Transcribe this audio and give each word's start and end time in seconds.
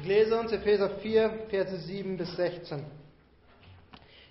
Ich 0.00 0.06
lese 0.06 0.38
uns 0.38 0.52
Epheser 0.52 0.90
4, 0.90 1.46
Verse 1.50 1.76
7 1.76 2.16
bis 2.16 2.30
16. 2.36 2.84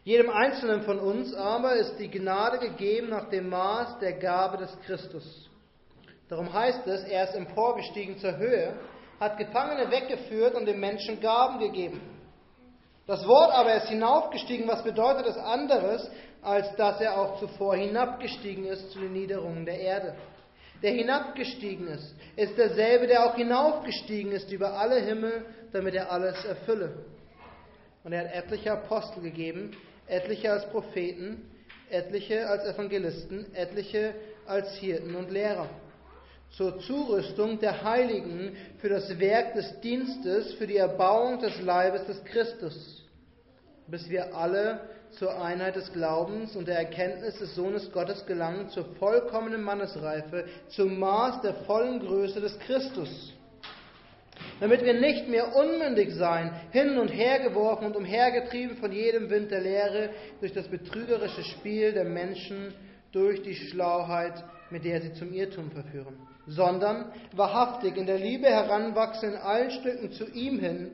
Jedem 0.05 0.29
Einzelnen 0.29 0.83
von 0.83 0.97
uns 0.97 1.33
aber 1.33 1.75
ist 1.75 1.97
die 1.97 2.09
Gnade 2.09 2.59
gegeben 2.59 3.09
nach 3.09 3.29
dem 3.29 3.49
Maß 3.49 3.99
der 3.99 4.13
Gabe 4.13 4.57
des 4.57 4.79
Christus. 4.85 5.49
Darum 6.29 6.53
heißt 6.53 6.87
es, 6.87 7.03
er 7.03 7.25
ist 7.25 7.35
emporgestiegen 7.35 8.17
zur 8.17 8.37
Höhe, 8.37 8.79
hat 9.19 9.37
Gefangene 9.37 9.91
weggeführt 9.91 10.55
und 10.55 10.65
den 10.67 10.79
Menschen 10.79 11.19
Gaben 11.19 11.59
gegeben. 11.59 11.99
Das 13.05 13.27
Wort 13.27 13.51
aber 13.51 13.73
ist 13.75 13.89
hinaufgestiegen, 13.89 14.69
was 14.69 14.83
bedeutet 14.85 15.27
es 15.27 15.37
anderes, 15.37 16.09
als 16.41 16.73
dass 16.77 17.01
er 17.01 17.19
auch 17.19 17.39
zuvor 17.41 17.75
hinabgestiegen 17.75 18.65
ist 18.65 18.91
zu 18.91 18.99
den 18.99 19.11
Niederungen 19.11 19.65
der 19.65 19.79
Erde. 19.79 20.15
Der 20.81 20.91
hinabgestiegen 20.91 21.87
ist, 21.87 22.15
ist 22.35 22.57
derselbe, 22.57 23.07
der 23.07 23.25
auch 23.25 23.35
hinaufgestiegen 23.35 24.31
ist 24.31 24.51
über 24.51 24.73
alle 24.73 24.99
Himmel, 24.99 25.45
damit 25.71 25.95
er 25.95 26.11
alles 26.11 26.43
erfülle. 26.45 26.93
Und 28.03 28.13
er 28.13 28.25
hat 28.25 28.33
etliche 28.33 28.71
Apostel 28.71 29.21
gegeben, 29.21 29.75
etliche 30.07 30.51
als 30.51 30.69
Propheten, 30.69 31.49
etliche 31.89 32.47
als 32.47 32.65
Evangelisten, 32.65 33.53
etliche 33.53 34.13
als 34.45 34.75
Hirten 34.75 35.15
und 35.15 35.31
Lehrer. 35.31 35.69
Zur 36.51 36.79
Zurüstung 36.79 37.59
der 37.59 37.83
Heiligen 37.83 38.55
für 38.79 38.89
das 38.89 39.19
Werk 39.19 39.53
des 39.55 39.81
Dienstes, 39.81 40.53
für 40.53 40.67
die 40.67 40.77
Erbauung 40.77 41.39
des 41.39 41.59
Leibes 41.61 42.05
des 42.05 42.23
Christus, 42.23 43.03
bis 43.87 44.09
wir 44.09 44.35
alle 44.35 44.81
zur 45.11 45.41
Einheit 45.41 45.75
des 45.75 45.91
Glaubens 45.93 46.55
und 46.55 46.67
der 46.67 46.77
Erkenntnis 46.77 47.37
des 47.39 47.55
Sohnes 47.55 47.91
Gottes 47.91 48.25
gelangen, 48.25 48.69
zur 48.69 48.85
vollkommenen 48.95 49.61
Mannesreife, 49.61 50.45
zum 50.69 50.99
Maß 50.99 51.41
der 51.41 51.53
vollen 51.65 51.99
Größe 51.99 52.41
des 52.41 52.57
Christus. 52.59 53.33
Damit 54.59 54.83
wir 54.83 54.93
nicht 54.93 55.27
mehr 55.27 55.55
unmündig 55.55 56.13
sein, 56.13 56.51
hin 56.71 56.97
und 56.97 57.07
her 57.07 57.39
geworfen 57.39 57.85
und 57.85 57.95
umhergetrieben 57.95 58.77
von 58.77 58.91
jedem 58.91 59.29
Wind 59.29 59.49
der 59.51 59.61
Lehre, 59.61 60.09
durch 60.39 60.53
das 60.53 60.67
betrügerische 60.67 61.43
Spiel 61.43 61.93
der 61.93 62.05
Menschen, 62.05 62.73
durch 63.11 63.41
die 63.41 63.55
Schlauheit, 63.55 64.43
mit 64.69 64.83
der 64.83 65.01
sie 65.01 65.13
zum 65.13 65.33
Irrtum 65.33 65.71
verführen, 65.71 66.17
sondern 66.45 67.11
wahrhaftig 67.33 67.95
in 67.97 68.05
der 68.05 68.17
Liebe 68.17 68.47
heranwachsen 68.47 69.33
in 69.33 69.35
allen 69.37 69.71
Stücken 69.71 70.11
zu 70.11 70.25
ihm 70.31 70.59
hin, 70.59 70.91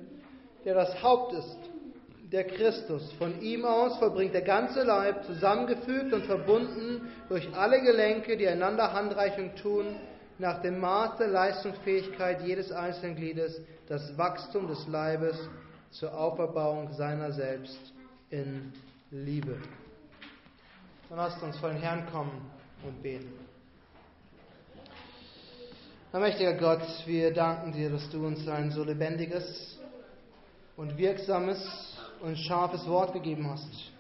der 0.64 0.76
das 0.76 1.02
Haupt 1.02 1.34
ist, 1.34 1.58
der 2.34 2.46
Christus. 2.46 3.14
Von 3.14 3.42
ihm 3.42 3.64
aus 3.64 3.98
vollbringt 4.00 4.34
der 4.34 4.42
ganze 4.42 4.84
Leib, 4.84 5.24
zusammengefügt 5.26 6.12
und 6.14 6.26
verbunden 6.26 7.08
durch 7.30 7.48
alle 7.56 7.80
Gelenke, 7.82 8.36
die 8.36 8.48
einander 8.48 8.92
Handreichung 8.92 9.56
tun, 9.56 9.96
nach 10.40 10.62
dem 10.64 10.80
Maß 10.80 11.18
der 11.20 11.28
Leistungsfähigkeit 11.28 12.42
jedes 12.42 12.72
einzelnen 12.72 13.16
Gliedes 13.16 13.62
das 13.88 14.18
Wachstum 14.18 14.68
des 14.68 14.88
Leibes 14.88 15.38
zur 15.92 16.18
Auferbauung 16.18 16.92
seiner 16.94 17.32
selbst 17.32 17.80
in 18.32 18.74
Liebe. 19.12 19.58
Dann 21.10 21.20
lasst 21.20 21.42
uns 21.44 21.56
vor 21.58 21.70
den 21.70 21.78
Herrn 21.78 22.08
kommen 22.12 22.50
und 22.84 23.04
beten. 23.04 23.32
Herr 26.12 26.20
mächtiger 26.20 26.56
Gott, 26.56 26.82
wir 27.06 27.32
danken 27.32 27.74
dir, 27.74 27.92
dass 27.92 28.10
du 28.10 28.26
uns 28.26 28.48
ein 28.48 28.72
so 28.72 28.84
lebendiges 28.84 29.78
und 30.76 30.98
wirksames 30.98 31.93
und 32.24 32.38
scharfes 32.38 32.88
Wort 32.88 33.14
gegeben 33.14 33.48
hast. 33.52 33.92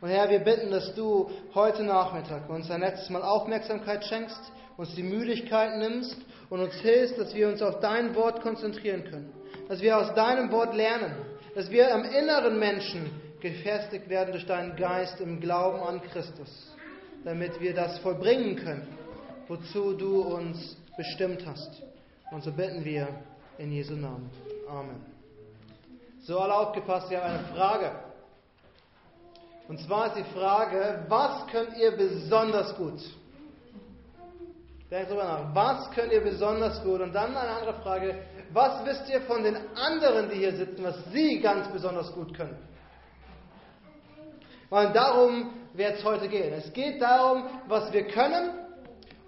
Und 0.00 0.08
Herr, 0.08 0.30
wir 0.30 0.38
bitten, 0.38 0.70
dass 0.70 0.94
du 0.94 1.28
heute 1.54 1.82
Nachmittag 1.82 2.48
uns 2.48 2.70
ein 2.70 2.80
letztes 2.80 3.10
Mal 3.10 3.22
Aufmerksamkeit 3.22 4.04
schenkst, 4.04 4.40
uns 4.76 4.94
die 4.94 5.02
Müdigkeit 5.02 5.76
nimmst 5.76 6.16
und 6.50 6.60
uns 6.60 6.74
hilfst, 6.74 7.18
dass 7.18 7.34
wir 7.34 7.48
uns 7.48 7.60
auf 7.60 7.80
dein 7.80 8.14
Wort 8.14 8.42
konzentrieren 8.42 9.02
können, 9.04 9.32
dass 9.68 9.80
wir 9.80 9.98
aus 9.98 10.14
deinem 10.14 10.52
Wort 10.52 10.74
lernen, 10.74 11.16
dass 11.56 11.68
wir 11.68 11.92
am 11.92 12.04
inneren 12.04 12.60
Menschen 12.60 13.10
gefestigt 13.40 14.08
werden 14.08 14.30
durch 14.30 14.46
deinen 14.46 14.76
Geist 14.76 15.20
im 15.20 15.40
Glauben 15.40 15.80
an 15.80 16.00
Christus, 16.00 16.76
damit 17.24 17.60
wir 17.60 17.74
das 17.74 17.98
vollbringen 17.98 18.54
können, 18.54 18.86
wozu 19.48 19.94
du 19.94 20.22
uns 20.22 20.76
bestimmt 20.96 21.44
hast. 21.44 21.82
Und 22.30 22.44
so 22.44 22.52
bitten 22.52 22.84
wir 22.84 23.08
in 23.58 23.72
Jesu 23.72 23.94
Namen. 23.94 24.30
Amen. 24.68 25.07
So 26.28 26.38
alle 26.40 26.54
aufgepasst, 26.54 27.08
wir 27.08 27.24
haben 27.24 27.38
eine 27.38 27.56
Frage. 27.56 27.90
Und 29.66 29.80
zwar 29.80 30.08
ist 30.08 30.16
die 30.16 30.38
Frage, 30.38 31.06
was 31.08 31.46
könnt 31.46 31.74
ihr 31.78 31.96
besonders 31.96 32.76
gut? 32.76 33.00
Denkt 34.90 35.10
drüber 35.10 35.24
nach. 35.24 35.54
Was 35.54 35.90
könnt 35.92 36.12
ihr 36.12 36.20
besonders 36.20 36.82
gut? 36.82 37.00
Und 37.00 37.14
dann 37.14 37.34
eine 37.34 37.48
andere 37.48 37.80
Frage. 37.80 38.26
Was 38.52 38.84
wisst 38.84 39.08
ihr 39.08 39.22
von 39.22 39.42
den 39.42 39.56
anderen, 39.74 40.28
die 40.28 40.36
hier 40.36 40.54
sitzen, 40.54 40.84
was 40.84 41.02
sie 41.12 41.40
ganz 41.40 41.66
besonders 41.68 42.12
gut 42.12 42.36
können? 42.36 42.58
Weil 44.68 44.92
darum 44.92 45.54
wird 45.72 45.96
es 45.96 46.04
heute 46.04 46.28
gehen. 46.28 46.52
Es 46.52 46.70
geht 46.74 47.00
darum, 47.00 47.44
was 47.68 47.90
wir 47.90 48.06
können 48.06 48.50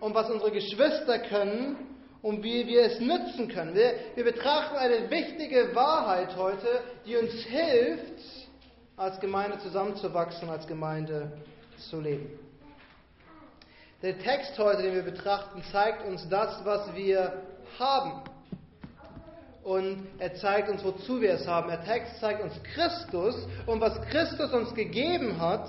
und 0.01 0.15
was 0.15 0.29
unsere 0.29 0.51
Geschwister 0.51 1.19
können 1.21 1.79
und 2.23 2.43
wie 2.43 2.67
wir 2.67 2.85
es 2.85 3.01
nützen 3.01 3.49
können. 3.49 3.75
Wir, 3.75 3.95
wir 4.15 4.25
betrachten 4.25 4.77
eine 4.77 5.11
wichtige 5.11 5.75
Wahrheit 5.75 6.37
heute, 6.37 6.83
die 7.07 7.17
uns 7.17 7.33
hilft, 7.45 8.21
als 8.97 9.19
Gemeinde 9.21 9.59
zusammenzuwachsen, 9.61 10.51
als 10.51 10.67
Gemeinde 10.67 11.33
zu 11.89 12.01
leben. 12.01 12.39
Der 14.03 14.19
Text 14.19 14.59
heute, 14.59 14.83
den 14.83 14.95
wir 14.95 15.03
betrachten, 15.03 15.63
zeigt 15.73 16.07
uns 16.07 16.29
das, 16.29 16.65
was 16.65 16.95
wir 16.95 17.43
haben. 17.79 18.23
Und 19.63 20.07
er 20.19 20.35
zeigt 20.35 20.71
uns, 20.71 20.83
wozu 20.83 21.21
wir 21.21 21.35
es 21.35 21.47
haben. 21.47 21.69
Der 21.69 21.85
Text 21.85 22.19
zeigt 22.19 22.43
uns 22.43 22.55
Christus 22.63 23.47
und 23.67 23.81
was 23.81 24.01
Christus 24.09 24.53
uns 24.53 24.75
gegeben 24.75 25.39
hat. 25.39 25.69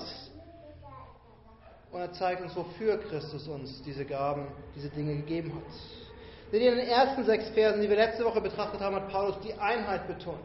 Und 1.92 2.00
er 2.00 2.14
zeigt 2.14 2.42
uns, 2.42 2.56
wofür 2.56 2.98
Christus 3.00 3.48
uns 3.50 3.82
diese 3.84 4.06
Gaben, 4.06 4.48
diese 4.76 4.90
Dinge 4.90 5.16
gegeben 5.18 5.54
hat. 5.54 6.11
Denn 6.52 6.62
in 6.62 6.76
den 6.76 6.88
ersten 6.88 7.24
sechs 7.24 7.50
Versen, 7.50 7.82
die 7.82 7.90
wir 7.90 7.96
letzte 7.96 8.26
Woche 8.26 8.42
betrachtet 8.42 8.82
haben, 8.82 8.96
hat 8.96 9.10
Paulus 9.10 9.40
die 9.40 9.54
Einheit 9.54 10.08
betont. 10.08 10.40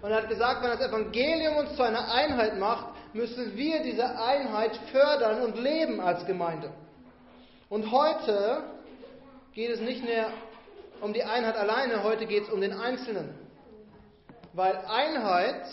Und 0.00 0.10
er 0.10 0.22
hat 0.22 0.28
gesagt, 0.28 0.62
wenn 0.62 0.70
das 0.70 0.80
Evangelium 0.80 1.56
uns 1.56 1.76
zu 1.76 1.82
einer 1.82 2.10
Einheit 2.10 2.58
macht, 2.58 2.86
müssen 3.12 3.54
wir 3.56 3.82
diese 3.82 4.18
Einheit 4.18 4.74
fördern 4.90 5.42
und 5.42 5.58
leben 5.58 6.00
als 6.00 6.24
Gemeinde. 6.24 6.72
Und 7.68 7.90
heute 7.90 8.64
geht 9.52 9.70
es 9.70 9.80
nicht 9.80 10.02
mehr 10.04 10.28
um 11.02 11.12
die 11.12 11.24
Einheit 11.24 11.56
alleine, 11.56 12.02
heute 12.02 12.26
geht 12.26 12.44
es 12.44 12.50
um 12.50 12.60
den 12.60 12.72
Einzelnen. 12.72 13.34
Weil 14.54 14.76
Einheit 14.76 15.66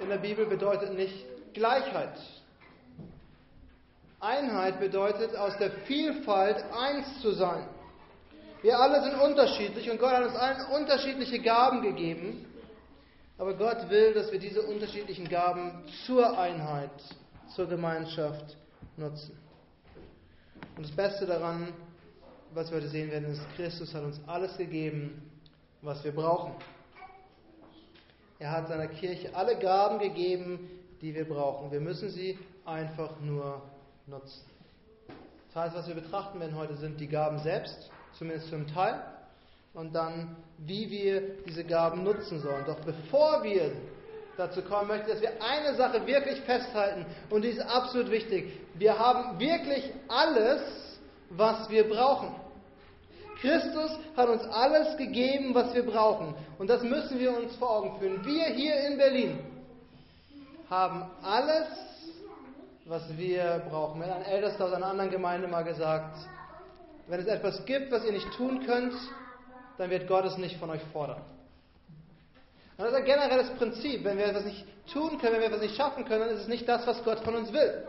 in 0.00 0.08
der 0.08 0.18
Bibel 0.18 0.46
bedeutet 0.46 0.94
nicht 0.94 1.26
Gleichheit. 1.52 2.18
Einheit 4.20 4.80
bedeutet 4.80 5.36
aus 5.36 5.56
der 5.58 5.70
Vielfalt 5.86 6.64
eins 6.72 7.20
zu 7.20 7.32
sein. 7.32 7.66
Wir 8.60 8.78
alle 8.78 9.02
sind 9.02 9.14
unterschiedlich 9.20 9.88
und 9.90 9.98
Gott 9.98 10.12
hat 10.12 10.24
uns 10.24 10.34
allen 10.34 10.66
unterschiedliche 10.82 11.38
Gaben 11.40 11.82
gegeben. 11.82 12.44
Aber 13.38 13.54
Gott 13.54 13.88
will, 13.88 14.12
dass 14.14 14.32
wir 14.32 14.40
diese 14.40 14.62
unterschiedlichen 14.62 15.28
Gaben 15.28 15.84
zur 16.04 16.36
Einheit, 16.36 16.90
zur 17.54 17.68
Gemeinschaft 17.68 18.56
nutzen. 18.96 19.38
Und 20.76 20.86
das 20.86 20.96
Beste 20.96 21.24
daran, 21.24 21.72
was 22.52 22.70
wir 22.70 22.78
heute 22.78 22.88
sehen 22.88 23.12
werden, 23.12 23.30
ist, 23.30 23.40
Christus 23.54 23.94
hat 23.94 24.02
uns 24.02 24.20
alles 24.26 24.56
gegeben, 24.56 25.30
was 25.82 26.02
wir 26.02 26.12
brauchen. 26.12 26.54
Er 28.40 28.50
hat 28.50 28.68
seiner 28.68 28.88
Kirche 28.88 29.34
alle 29.36 29.56
Gaben 29.56 30.00
gegeben, 30.00 30.68
die 31.00 31.14
wir 31.14 31.28
brauchen. 31.28 31.70
Wir 31.70 31.80
müssen 31.80 32.10
sie 32.10 32.36
einfach 32.64 33.20
nur 33.20 33.62
nutzen. 34.06 34.57
Das 35.48 35.64
heißt, 35.64 35.76
was 35.76 35.88
wir 35.88 35.94
betrachten 35.94 36.40
werden 36.40 36.56
heute, 36.56 36.76
sind 36.76 37.00
die 37.00 37.08
Gaben 37.08 37.38
selbst, 37.38 37.90
zumindest 38.18 38.48
zum 38.50 38.66
Teil, 38.66 39.02
und 39.74 39.94
dann, 39.94 40.36
wie 40.58 40.90
wir 40.90 41.42
diese 41.44 41.64
Gaben 41.64 42.02
nutzen 42.02 42.40
sollen. 42.40 42.64
Doch 42.66 42.80
bevor 42.80 43.42
wir 43.42 43.72
dazu 44.36 44.62
kommen, 44.62 44.88
möchte 44.88 45.08
ich, 45.08 45.12
dass 45.14 45.22
wir 45.22 45.42
eine 45.42 45.74
Sache 45.76 46.06
wirklich 46.06 46.40
festhalten, 46.42 47.06
und 47.30 47.42
die 47.42 47.48
ist 47.48 47.60
absolut 47.60 48.10
wichtig. 48.10 48.52
Wir 48.74 48.98
haben 48.98 49.38
wirklich 49.38 49.90
alles, 50.08 50.62
was 51.30 51.68
wir 51.70 51.88
brauchen. 51.88 52.34
Christus 53.40 53.98
hat 54.16 54.28
uns 54.28 54.42
alles 54.44 54.96
gegeben, 54.96 55.54
was 55.54 55.72
wir 55.74 55.86
brauchen. 55.86 56.34
Und 56.58 56.68
das 56.68 56.82
müssen 56.82 57.18
wir 57.18 57.36
uns 57.36 57.54
vor 57.56 57.70
Augen 57.70 57.98
führen. 57.98 58.24
Wir 58.24 58.46
hier 58.46 58.88
in 58.88 58.98
Berlin 58.98 59.38
haben 60.68 61.08
alles, 61.22 61.66
was 62.88 63.16
wir 63.16 63.62
brauchen. 63.68 64.02
Hat 64.02 64.10
ein 64.10 64.22
Ältester 64.22 64.64
aus 64.64 64.72
einer 64.72 64.86
anderen 64.86 65.10
Gemeinde 65.10 65.46
mal 65.46 65.62
gesagt, 65.62 66.16
wenn 67.06 67.20
es 67.20 67.26
etwas 67.26 67.64
gibt, 67.66 67.92
was 67.92 68.04
ihr 68.04 68.12
nicht 68.12 68.30
tun 68.32 68.64
könnt, 68.66 68.94
dann 69.76 69.90
wird 69.90 70.08
Gott 70.08 70.24
es 70.24 70.38
nicht 70.38 70.56
von 70.58 70.70
euch 70.70 70.82
fordern. 70.92 71.22
Und 72.76 72.84
das 72.84 72.92
ist 72.92 72.98
ein 72.98 73.04
generelles 73.04 73.50
Prinzip. 73.50 74.04
Wenn 74.04 74.16
wir 74.16 74.26
etwas 74.26 74.44
nicht 74.44 74.64
tun 74.92 75.18
können, 75.18 75.34
wenn 75.34 75.40
wir 75.40 75.48
etwas 75.48 75.60
nicht 75.60 75.76
schaffen 75.76 76.04
können, 76.04 76.20
dann 76.20 76.30
ist 76.30 76.42
es 76.42 76.48
nicht 76.48 76.68
das, 76.68 76.86
was 76.86 77.02
Gott 77.04 77.20
von 77.20 77.34
uns 77.34 77.52
will. 77.52 77.86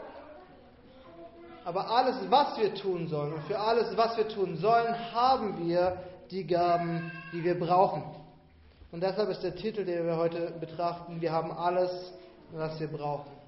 Aber 1.63 1.90
alles, 1.90 2.16
was 2.30 2.57
wir 2.57 2.74
tun 2.74 3.07
sollen 3.07 3.34
und 3.34 3.44
für 3.44 3.60
alles, 3.60 3.96
was 3.96 4.18
wir 4.18 4.28
tun 4.28 4.57
sollen, 4.57 5.13
haben 5.13 5.68
wir 5.68 5.98
die 6.31 6.46
Gaben, 6.46 7.12
die 7.31 7.44
wir 7.44 7.60
brauchen. 7.60 8.04
Und 8.92 9.01
deshalb 9.04 9.30
ist 9.30 9.44
der 9.44 9.56
Titel, 9.56 9.86
den 9.86 10.06
wir 10.07 10.18
heute 10.18 10.51
betrachten, 10.60 11.22
wir 11.22 11.31
haben 11.31 11.51
alles, 11.51 11.92
was 12.51 12.80
wir 12.80 12.88
brauchen. 12.88 13.38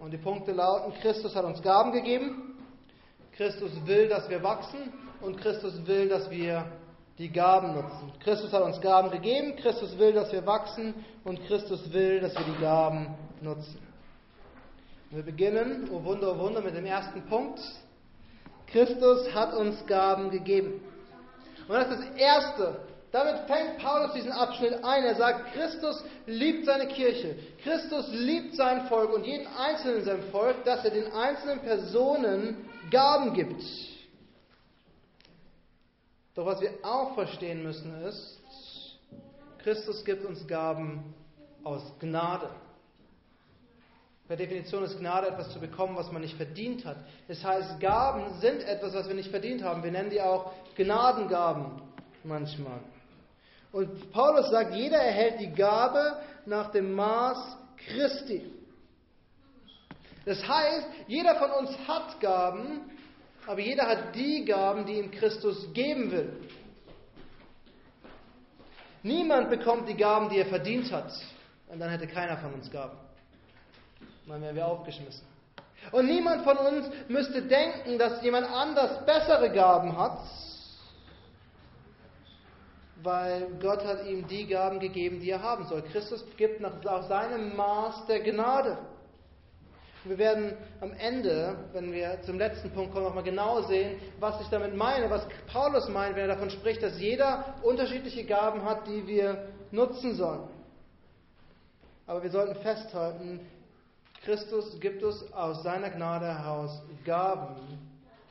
Und 0.00 0.10
die 0.10 0.18
Punkte 0.18 0.52
lauten, 0.52 0.92
Christus 1.00 1.34
hat 1.34 1.44
uns 1.44 1.62
Gaben 1.62 1.92
gegeben, 1.92 2.58
Christus 3.32 3.72
will, 3.86 4.08
dass 4.08 4.28
wir 4.28 4.42
wachsen 4.42 4.92
und 5.20 5.38
Christus 5.38 5.86
will, 5.86 6.08
dass 6.08 6.30
wir 6.30 6.66
die 7.18 7.30
Gaben 7.30 7.74
nutzen. 7.74 8.12
Christus 8.20 8.52
hat 8.52 8.62
uns 8.62 8.80
Gaben 8.80 9.10
gegeben, 9.10 9.56
Christus 9.56 9.96
will, 9.98 10.12
dass 10.12 10.32
wir 10.32 10.44
wachsen 10.46 10.94
und 11.24 11.44
Christus 11.46 11.92
will, 11.92 12.20
dass 12.20 12.34
wir 12.34 12.44
die 12.44 12.60
Gaben 12.60 13.14
nutzen. 13.40 13.78
Wir 15.10 15.22
beginnen, 15.22 15.88
oh 15.92 16.02
Wunder, 16.04 16.34
oh 16.34 16.38
Wunder, 16.38 16.60
mit 16.62 16.74
dem 16.74 16.86
ersten 16.86 17.22
Punkt. 17.22 17.60
Christus 18.66 19.32
hat 19.34 19.54
uns 19.54 19.84
Gaben 19.86 20.30
gegeben. 20.30 20.80
Und 21.68 21.74
das 21.74 21.88
ist 21.90 22.08
das 22.08 22.16
Erste, 22.16 22.80
damit 23.12 23.40
fängt 23.46 23.78
Paulus 23.78 24.14
diesen 24.14 24.32
Abschnitt 24.32 24.82
ein. 24.82 25.04
Er 25.04 25.14
sagt, 25.16 25.52
Christus 25.52 26.02
liebt 26.26 26.64
seine 26.64 26.88
Kirche. 26.88 27.36
Christus 27.62 28.08
liebt 28.10 28.56
sein 28.56 28.86
Volk 28.88 29.12
und 29.12 29.24
jeden 29.24 29.46
Einzelnen 29.46 29.98
in 29.98 30.04
seinem 30.04 30.22
Volk, 30.30 30.64
dass 30.64 30.82
er 30.84 30.90
den 30.90 31.12
einzelnen 31.12 31.60
Personen 31.60 32.56
Gaben 32.90 33.34
gibt. 33.34 33.62
Doch 36.34 36.46
was 36.46 36.62
wir 36.62 36.72
auch 36.82 37.14
verstehen 37.14 37.62
müssen 37.62 38.02
ist, 38.04 38.38
Christus 39.58 40.02
gibt 40.04 40.24
uns 40.24 40.46
Gaben 40.46 41.14
aus 41.62 41.82
Gnade. 42.00 42.48
Per 44.26 44.36
Definition 44.36 44.84
ist 44.84 44.98
Gnade 44.98 45.28
etwas 45.28 45.50
zu 45.52 45.60
bekommen, 45.60 45.94
was 45.96 46.10
man 46.10 46.22
nicht 46.22 46.36
verdient 46.38 46.86
hat. 46.86 46.96
Das 47.28 47.44
heißt, 47.44 47.78
Gaben 47.78 48.40
sind 48.40 48.62
etwas, 48.62 48.94
was 48.94 49.06
wir 49.06 49.14
nicht 49.14 49.30
verdient 49.30 49.62
haben. 49.62 49.82
Wir 49.82 49.92
nennen 49.92 50.08
die 50.08 50.22
auch 50.22 50.52
Gnadengaben 50.76 51.82
manchmal. 52.24 52.80
Und 53.72 54.12
Paulus 54.12 54.50
sagt, 54.50 54.74
jeder 54.74 54.98
erhält 54.98 55.40
die 55.40 55.52
Gabe 55.52 56.18
nach 56.44 56.70
dem 56.70 56.92
Maß 56.92 57.56
Christi. 57.76 58.52
Das 60.24 60.46
heißt, 60.46 60.86
jeder 61.08 61.36
von 61.36 61.50
uns 61.50 61.70
hat 61.88 62.20
Gaben, 62.20 62.90
aber 63.46 63.60
jeder 63.60 63.88
hat 63.88 64.14
die 64.14 64.44
Gaben, 64.44 64.86
die 64.86 64.98
ihm 64.98 65.10
Christus 65.10 65.72
geben 65.72 66.12
will. 66.12 66.48
Niemand 69.02 69.50
bekommt 69.50 69.88
die 69.88 69.96
Gaben, 69.96 70.28
die 70.28 70.38
er 70.38 70.46
verdient 70.46 70.92
hat. 70.92 71.12
Und 71.68 71.80
dann 71.80 71.90
hätte 71.90 72.06
keiner 72.06 72.36
von 72.36 72.52
uns 72.54 72.70
Gaben. 72.70 72.96
Dann 74.28 74.40
wären 74.42 74.54
wir 74.54 74.66
aufgeschmissen. 74.66 75.26
Und 75.90 76.06
niemand 76.06 76.44
von 76.44 76.56
uns 76.58 76.86
müsste 77.08 77.42
denken, 77.42 77.98
dass 77.98 78.22
jemand 78.22 78.46
anders 78.46 79.04
bessere 79.04 79.50
Gaben 79.50 79.98
hat, 79.98 80.20
weil 83.02 83.48
Gott 83.60 83.84
hat 83.84 84.06
ihm 84.06 84.26
die 84.26 84.46
Gaben 84.46 84.78
gegeben, 84.78 85.20
die 85.20 85.30
er 85.30 85.42
haben 85.42 85.66
soll. 85.66 85.82
Christus 85.82 86.24
gibt 86.36 86.60
nach 86.60 87.02
seinem 87.08 87.56
Maß 87.56 88.06
der 88.06 88.20
Gnade. 88.20 88.78
Wir 90.04 90.18
werden 90.18 90.56
am 90.80 90.92
Ende, 90.94 91.56
wenn 91.72 91.92
wir 91.92 92.20
zum 92.22 92.36
letzten 92.36 92.70
Punkt 92.70 92.92
kommen, 92.92 93.04
nochmal 93.04 93.22
genau 93.22 93.62
sehen, 93.62 94.00
was 94.18 94.40
ich 94.40 94.48
damit 94.48 94.74
meine, 94.74 95.08
was 95.08 95.26
Paulus 95.46 95.88
meint, 95.88 96.16
wenn 96.16 96.22
er 96.22 96.34
davon 96.34 96.50
spricht, 96.50 96.82
dass 96.82 96.98
jeder 97.00 97.54
unterschiedliche 97.62 98.24
Gaben 98.24 98.64
hat, 98.64 98.86
die 98.88 99.06
wir 99.06 99.48
nutzen 99.70 100.16
sollen. 100.16 100.48
Aber 102.06 102.22
wir 102.22 102.30
sollten 102.30 102.56
festhalten, 102.62 103.40
Christus 104.24 104.78
gibt 104.80 105.04
uns 105.04 105.32
aus 105.32 105.62
seiner 105.62 105.90
Gnade 105.90 106.26
heraus 106.26 106.82
Gaben, 107.04 107.56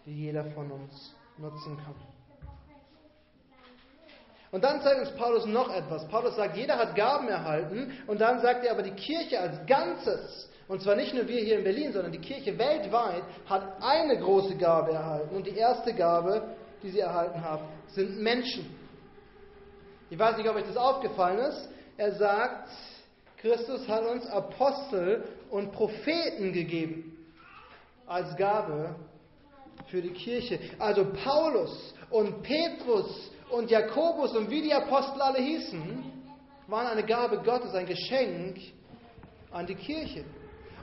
die 0.06 0.26
jeder 0.26 0.46
von 0.52 0.72
uns 0.72 1.16
nutzen 1.38 1.78
kann. 1.78 2.11
Und 4.52 4.64
dann 4.66 4.82
zeigt 4.82 5.00
uns 5.00 5.12
Paulus 5.12 5.46
noch 5.46 5.74
etwas. 5.74 6.06
Paulus 6.10 6.36
sagt, 6.36 6.58
jeder 6.58 6.78
hat 6.78 6.96
Gaben 6.96 7.30
erhalten. 7.30 7.98
Und 8.08 8.20
dann 8.20 8.42
sagt 8.42 8.66
er 8.66 8.74
aber, 8.74 8.84
die 8.84 8.92
Kirche 8.92 9.40
als 9.40 9.66
Ganzes, 9.66 10.50
und 10.68 10.82
zwar 10.82 10.96
nicht 10.96 11.14
nur 11.14 11.28
wir 11.28 11.42
hier 11.42 11.58
in 11.58 11.64
Berlin, 11.64 11.94
sondern 11.94 12.12
die 12.12 12.20
Kirche 12.20 12.58
weltweit, 12.58 13.24
hat 13.46 13.82
eine 13.82 14.18
große 14.20 14.56
Gabe 14.58 14.92
erhalten. 14.92 15.36
Und 15.36 15.48
die 15.48 15.56
erste 15.56 15.94
Gabe, 15.94 16.56
die 16.84 16.90
sie 16.90 17.00
erhalten 17.00 17.42
hat, 17.42 17.62
sind 17.88 18.20
Menschen. 18.20 18.76
Ich 20.10 20.20
weiß 20.20 20.36
nicht, 20.36 20.50
ob 20.50 20.58
euch 20.58 20.66
das 20.68 20.78
aufgefallen 20.78 21.40
ist. 21.40 21.70
Er 21.96 22.12
sagt, 22.16 22.70
Christus 23.38 23.88
hat 23.88 24.04
uns 24.04 24.28
Apostel 24.28 25.24
und 25.50 25.72
Propheten 25.72 26.52
gegeben 26.52 27.18
als 28.06 28.36
Gabe 28.36 28.96
für 29.88 30.02
die 30.02 30.12
Kirche. 30.12 30.60
Also 30.78 31.06
Paulus 31.24 31.94
und 32.10 32.44
Petrus 32.44 33.32
und 33.52 33.70
Jakobus 33.70 34.36
und 34.36 34.50
wie 34.50 34.62
die 34.62 34.74
Apostel 34.74 35.22
alle 35.22 35.40
hießen, 35.40 36.04
waren 36.68 36.88
eine 36.88 37.04
Gabe 37.04 37.40
Gottes, 37.40 37.74
ein 37.74 37.86
Geschenk 37.86 38.58
an 39.52 39.68
die 39.68 39.76
Kirche. 39.76 40.24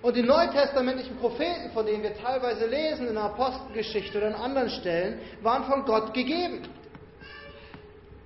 Und 0.00 0.14
die 0.14 0.22
neutestamentlichen 0.22 1.16
Propheten, 1.16 1.72
von 1.72 1.84
denen 1.84 2.02
wir 2.02 2.14
teilweise 2.14 2.66
lesen 2.66 3.08
in 3.08 3.14
der 3.14 3.24
Apostelgeschichte 3.24 4.18
oder 4.18 4.28
an 4.28 4.34
anderen 4.34 4.70
Stellen, 4.70 5.20
waren 5.42 5.64
von 5.64 5.84
Gott 5.84 6.14
gegeben. 6.14 6.68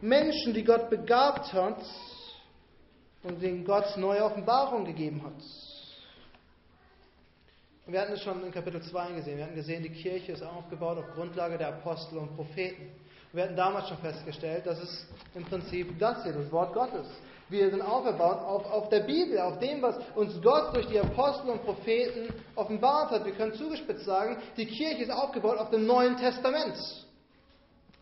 Menschen, 0.03 0.53
die 0.53 0.65
Gott 0.65 0.91
begabt 0.91 1.53
hat 1.53 1.83
und 3.23 3.41
denen 3.41 3.65
Gott 3.65 3.97
neue 3.97 4.25
Offenbarung 4.25 4.85
gegeben 4.85 5.23
hat. 5.25 5.43
Und 7.87 7.93
wir 7.93 8.01
hatten 8.01 8.13
es 8.13 8.23
schon 8.23 8.45
in 8.45 8.53
Kapitel 8.53 8.83
2 8.83 9.13
gesehen. 9.13 9.39
Wir 9.39 9.45
hatten 9.45 9.55
gesehen, 9.55 9.83
die 9.83 9.91
Kirche 9.91 10.33
ist 10.33 10.43
aufgebaut 10.43 10.99
auf 10.99 11.15
Grundlage 11.15 11.57
der 11.57 11.69
Apostel 11.69 12.19
und 12.19 12.37
Propheten. 12.37 12.91
Wir 13.33 13.45
hatten 13.45 13.57
damals 13.57 13.89
schon 13.89 13.99
festgestellt, 13.99 14.67
dass 14.67 14.79
es 14.79 15.07
im 15.35 15.45
Prinzip 15.45 15.99
das 15.99 16.23
hier, 16.23 16.35
das 16.35 16.53
Wort 16.53 16.75
Gottes. 16.75 17.07
Wir 17.49 17.71
sind 17.71 17.81
aufgebaut 17.81 18.41
auf, 18.41 18.71
auf 18.71 18.89
der 18.91 19.01
Bibel, 19.01 19.39
auf 19.39 19.59
dem, 19.59 19.81
was 19.81 19.97
uns 20.15 20.41
Gott 20.43 20.75
durch 20.75 20.87
die 20.87 20.99
Apostel 20.99 21.51
und 21.51 21.65
Propheten 21.65 22.33
offenbart 22.55 23.11
hat. 23.11 23.25
Wir 23.25 23.33
können 23.33 23.55
zugespitzt 23.55 24.05
sagen, 24.05 24.37
die 24.57 24.67
Kirche 24.67 25.05
ist 25.05 25.11
aufgebaut 25.11 25.59
auf 25.59 25.71
dem 25.71 25.87
Neuen 25.87 26.17
Testament. 26.19 26.77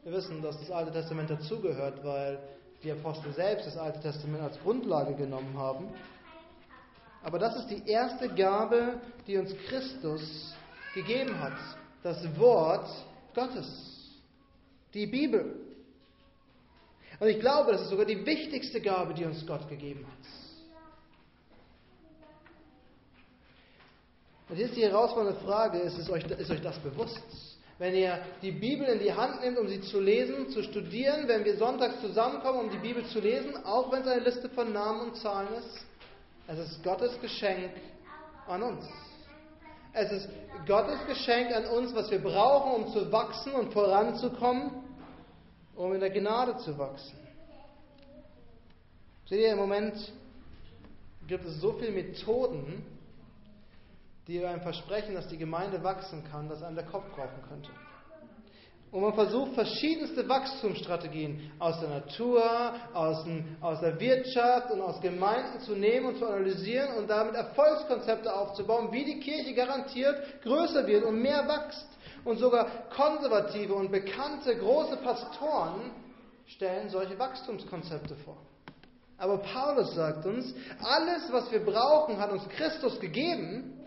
Wir 0.02 0.12
wissen, 0.12 0.42
dass 0.42 0.58
das 0.58 0.70
Alte 0.70 0.92
Testament 0.92 1.30
dazugehört, 1.30 2.04
weil 2.04 2.38
die 2.82 2.90
Apostel 2.90 3.32
selbst 3.32 3.66
das 3.66 3.76
Alte 3.76 4.00
Testament 4.00 4.42
als 4.42 4.58
Grundlage 4.60 5.14
genommen 5.14 5.56
haben. 5.56 5.88
Aber 7.22 7.38
das 7.38 7.54
ist 7.56 7.68
die 7.68 7.88
erste 7.88 8.28
Gabe, 8.30 8.94
die 9.26 9.36
uns 9.36 9.54
Christus 9.68 10.54
gegeben 10.94 11.38
hat. 11.40 11.52
Das 12.02 12.18
Wort 12.38 12.88
Gottes 13.34 13.89
die 14.94 15.06
Bibel. 15.06 15.56
Und 17.18 17.28
ich 17.28 17.38
glaube, 17.38 17.72
das 17.72 17.82
ist 17.82 17.90
sogar 17.90 18.06
die 18.06 18.24
wichtigste 18.24 18.80
Gabe, 18.80 19.14
die 19.14 19.24
uns 19.24 19.46
Gott 19.46 19.68
gegeben 19.68 20.06
hat. 20.06 20.30
Und 24.48 24.58
jetzt 24.58 24.74
die 24.74 24.82
herausfordernde 24.82 25.38
Frage, 25.40 25.78
ist, 25.78 25.96
ist, 25.96 26.10
euch, 26.10 26.24
ist 26.24 26.50
euch 26.50 26.60
das 26.60 26.78
bewusst? 26.80 27.22
Wenn 27.78 27.94
ihr 27.94 28.20
die 28.42 28.50
Bibel 28.50 28.86
in 28.88 28.98
die 28.98 29.12
Hand 29.12 29.40
nehmt, 29.40 29.58
um 29.58 29.68
sie 29.68 29.80
zu 29.80 30.00
lesen, 30.00 30.50
zu 30.50 30.62
studieren, 30.62 31.28
wenn 31.28 31.44
wir 31.44 31.56
sonntags 31.56 32.00
zusammenkommen, 32.00 32.60
um 32.66 32.70
die 32.70 32.78
Bibel 32.78 33.04
zu 33.06 33.20
lesen, 33.20 33.56
auch 33.64 33.92
wenn 33.92 34.02
es 34.02 34.08
eine 34.08 34.22
Liste 34.22 34.48
von 34.50 34.72
Namen 34.72 35.08
und 35.08 35.16
Zahlen 35.16 35.48
ist, 35.54 35.86
es 36.48 36.58
ist 36.58 36.82
Gottes 36.82 37.18
Geschenk 37.20 37.70
an 38.48 38.62
uns. 38.62 38.84
Es 39.92 40.12
ist 40.12 40.28
Gottes 40.66 41.04
Geschenk 41.06 41.52
an 41.52 41.66
uns, 41.66 41.94
was 41.94 42.10
wir 42.10 42.22
brauchen, 42.22 42.84
um 42.84 42.92
zu 42.92 43.10
wachsen 43.10 43.52
und 43.52 43.72
voranzukommen, 43.72 44.70
um 45.74 45.92
in 45.94 46.00
der 46.00 46.10
Gnade 46.10 46.56
zu 46.58 46.78
wachsen. 46.78 47.18
Seht 49.28 49.40
ihr, 49.40 49.52
im 49.52 49.58
Moment 49.58 50.12
gibt 51.26 51.44
es 51.44 51.60
so 51.60 51.72
viele 51.72 51.92
Methoden, 51.92 52.84
die 54.26 54.44
einem 54.44 54.60
versprechen, 54.60 55.14
dass 55.14 55.28
die 55.28 55.38
Gemeinde 55.38 55.82
wachsen 55.82 56.22
kann, 56.30 56.48
dass 56.48 56.62
einem 56.62 56.76
der 56.76 56.86
Kopf 56.86 57.04
brauchen 57.14 57.42
könnte. 57.48 57.70
Und 58.92 59.02
man 59.02 59.14
versucht 59.14 59.54
verschiedenste 59.54 60.28
Wachstumsstrategien 60.28 61.52
aus 61.60 61.78
der 61.78 61.90
Natur, 61.90 62.42
aus, 62.92 63.24
aus, 63.60 63.80
der 63.80 64.00
Wirtschaft 64.00 64.72
und 64.72 64.80
aus 64.80 65.00
Gemeinden 65.00 65.60
zu 65.60 65.76
nehmen 65.76 66.06
und 66.06 66.18
zu 66.18 66.26
analysieren 66.26 66.96
und 66.96 67.08
damit 67.08 67.36
Erfolgskonzepte 67.36 68.34
aufzubauen, 68.34 68.88
wie 68.90 69.04
die 69.04 69.20
Kirche 69.20 69.54
garantiert 69.54 70.42
größer 70.42 70.86
wird 70.88 71.04
und 71.04 71.22
mehr 71.22 71.46
wächst. 71.46 71.86
Und 72.24 72.38
sogar 72.38 72.66
konservative 72.94 73.74
und 73.74 73.92
bekannte 73.92 74.56
große 74.56 74.96
Pastoren 74.96 75.92
stellen 76.46 76.90
solche 76.90 77.18
Wachstumskonzepte 77.18 78.16
vor. 78.16 78.36
Aber 79.16 79.38
Paulus 79.38 79.94
sagt 79.94 80.26
uns, 80.26 80.52
alles, 80.82 81.30
was 81.30 81.50
wir 81.52 81.64
brauchen, 81.64 82.18
hat 82.18 82.32
uns 82.32 82.48
Christus 82.48 82.98
gegeben. 82.98 83.79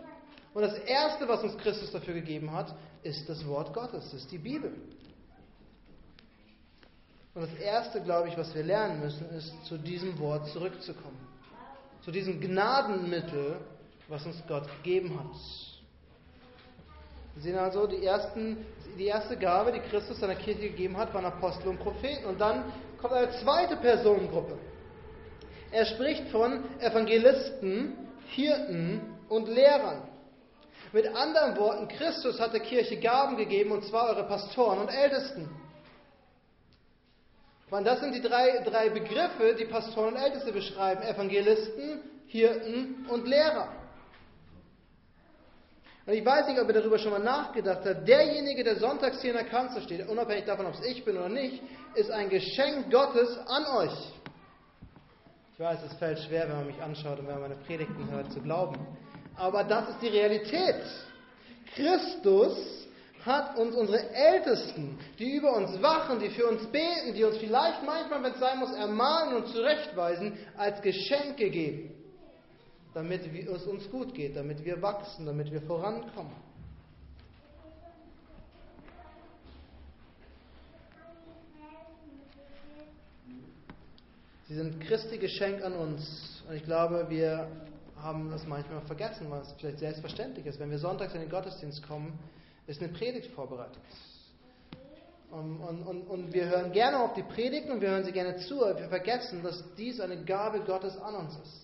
Und 0.53 0.61
das 0.61 0.77
Erste, 0.79 1.27
was 1.27 1.43
uns 1.43 1.57
Christus 1.57 1.91
dafür 1.91 2.13
gegeben 2.13 2.51
hat, 2.51 2.73
ist 3.01 3.27
das 3.27 3.45
Wort 3.47 3.73
Gottes, 3.73 4.13
ist 4.13 4.31
die 4.31 4.37
Bibel. 4.37 4.71
Und 7.33 7.41
das 7.41 7.53
Erste, 7.55 8.01
glaube 8.01 8.29
ich, 8.29 8.37
was 8.37 8.53
wir 8.53 8.63
lernen 8.63 8.99
müssen, 8.99 9.27
ist, 9.31 9.51
zu 9.65 9.77
diesem 9.77 10.19
Wort 10.19 10.47
zurückzukommen. 10.49 11.17
Zu 12.01 12.11
diesem 12.11 12.39
Gnadenmittel, 12.39 13.57
was 14.07 14.25
uns 14.25 14.35
Gott 14.47 14.67
gegeben 14.77 15.17
hat. 15.17 15.35
Wir 17.33 17.41
sehen 17.41 17.57
also, 17.57 17.87
die, 17.87 18.05
ersten, 18.05 18.57
die 18.99 19.05
erste 19.05 19.35
Gabe, 19.35 19.71
die 19.71 19.79
Christus 19.79 20.19
seiner 20.19 20.35
Kirche 20.35 20.69
gegeben 20.69 20.95
hat, 20.97 21.11
waren 21.15 21.25
Apostel 21.25 21.69
und 21.69 21.79
Propheten. 21.79 22.25
Und 22.25 22.39
dann 22.39 22.65
kommt 23.01 23.13
eine 23.13 23.31
zweite 23.31 23.77
Personengruppe. 23.77 24.59
Er 25.71 25.85
spricht 25.87 26.27
von 26.27 26.63
Evangelisten, 26.79 27.97
Hirten 28.27 29.01
und 29.29 29.47
Lehrern. 29.47 30.12
Mit 30.91 31.07
anderen 31.07 31.57
Worten, 31.57 31.87
Christus 31.87 32.39
hat 32.39 32.53
der 32.53 32.59
Kirche 32.59 32.99
Gaben 32.99 33.37
gegeben, 33.37 33.71
und 33.71 33.83
zwar 33.85 34.09
eure 34.09 34.27
Pastoren 34.27 34.79
und 34.79 34.89
Ältesten. 34.89 35.49
Meine, 37.73 37.85
das 37.85 38.01
sind 38.01 38.13
die 38.13 38.21
drei, 38.21 38.59
drei 38.59 38.89
Begriffe, 38.89 39.55
die 39.57 39.65
Pastoren 39.65 40.13
und 40.13 40.21
Älteste 40.21 40.51
beschreiben. 40.51 41.01
Evangelisten, 41.01 42.01
Hirten 42.27 43.07
und 43.09 43.27
Lehrer. 43.27 43.69
Und 46.05 46.13
ich 46.13 46.23
weiß 46.23 46.47
nicht, 46.49 46.59
ob 46.59 46.67
ihr 46.67 46.73
darüber 46.73 46.99
schon 46.99 47.13
mal 47.13 47.23
nachgedacht 47.23 47.81
habt. 47.83 48.07
Derjenige, 48.07 48.63
der 48.63 48.75
sonntags 48.75 49.21
hier 49.21 49.31
in 49.31 49.37
der 49.37 49.47
Kanzel 49.47 49.81
steht, 49.81 50.07
unabhängig 50.07 50.45
davon, 50.45 50.67
ob 50.67 50.75
es 50.75 50.85
ich 50.85 51.03
bin 51.03 51.17
oder 51.17 51.29
nicht, 51.29 51.63
ist 51.95 52.11
ein 52.11 52.29
Geschenk 52.29 52.91
Gottes 52.91 53.39
an 53.47 53.65
euch. 53.65 54.13
Ich 55.53 55.59
weiß, 55.59 55.79
es 55.83 55.93
fällt 55.97 56.19
schwer, 56.19 56.47
wenn 56.49 56.57
man 56.57 56.67
mich 56.67 56.79
anschaut 56.79 57.17
und 57.17 57.27
wenn 57.27 57.39
man 57.39 57.49
meine 57.49 57.61
Predigten 57.61 58.07
hört, 58.11 58.31
zu 58.31 58.39
glauben. 58.39 58.85
Aber 59.35 59.63
das 59.63 59.89
ist 59.89 60.01
die 60.01 60.07
Realität. 60.07 60.81
Christus 61.75 62.87
hat 63.25 63.57
uns 63.57 63.75
unsere 63.75 64.09
Ältesten, 64.09 64.99
die 65.17 65.35
über 65.37 65.55
uns 65.55 65.81
wachen, 65.81 66.19
die 66.19 66.29
für 66.29 66.47
uns 66.47 66.65
beten, 66.67 67.13
die 67.15 67.23
uns 67.23 67.37
vielleicht 67.37 67.83
manchmal, 67.83 68.21
wenn 68.21 68.33
es 68.33 68.39
sein 68.39 68.59
muss, 68.59 68.73
ermahnen 68.73 69.37
und 69.37 69.47
zurechtweisen, 69.47 70.37
als 70.57 70.81
Geschenk 70.81 71.37
gegeben 71.37 72.03
damit 72.93 73.21
es 73.25 73.63
uns 73.63 73.89
gut 73.89 74.13
geht, 74.13 74.35
damit 74.35 74.63
wir 74.63 74.81
wachsen, 74.81 75.25
damit 75.25 75.51
wir 75.51 75.61
vorankommen. 75.61 76.35
Sie 84.47 84.55
sind 84.55 84.79
Christi 84.81 85.17
Geschenk 85.17 85.63
an 85.63 85.73
uns. 85.73 86.43
Und 86.47 86.55
ich 86.55 86.63
glaube, 86.63 87.07
wir 87.09 87.47
haben 88.03 88.29
das 88.29 88.45
manchmal 88.45 88.81
vergessen, 88.81 89.29
weil 89.29 89.41
es 89.41 89.53
vielleicht 89.53 89.79
selbstverständlich 89.79 90.45
ist. 90.45 90.59
Wenn 90.59 90.69
wir 90.69 90.79
sonntags 90.79 91.13
in 91.13 91.21
den 91.21 91.29
Gottesdienst 91.29 91.87
kommen, 91.87 92.19
ist 92.67 92.81
eine 92.81 92.91
Predigt 92.91 93.31
vorbereitet. 93.33 93.79
Und, 95.31 95.61
und, 95.61 96.03
und, 96.03 96.33
wir 96.33 96.45
hören 96.45 96.71
gerne 96.71 96.99
auf 96.99 97.15
die 97.15 97.23
Predigten 97.23 97.71
und 97.71 97.81
wir 97.81 97.89
hören 97.89 98.03
sie 98.03 98.11
gerne 98.11 98.37
zu, 98.37 98.63
aber 98.63 98.79
wir 98.79 98.87
vergessen, 98.87 99.41
dass 99.41 99.63
dies 99.75 99.99
eine 99.99 100.23
Gabe 100.23 100.59
Gottes 100.59 100.95
an 100.97 101.15
uns 101.15 101.33
ist. 101.33 101.63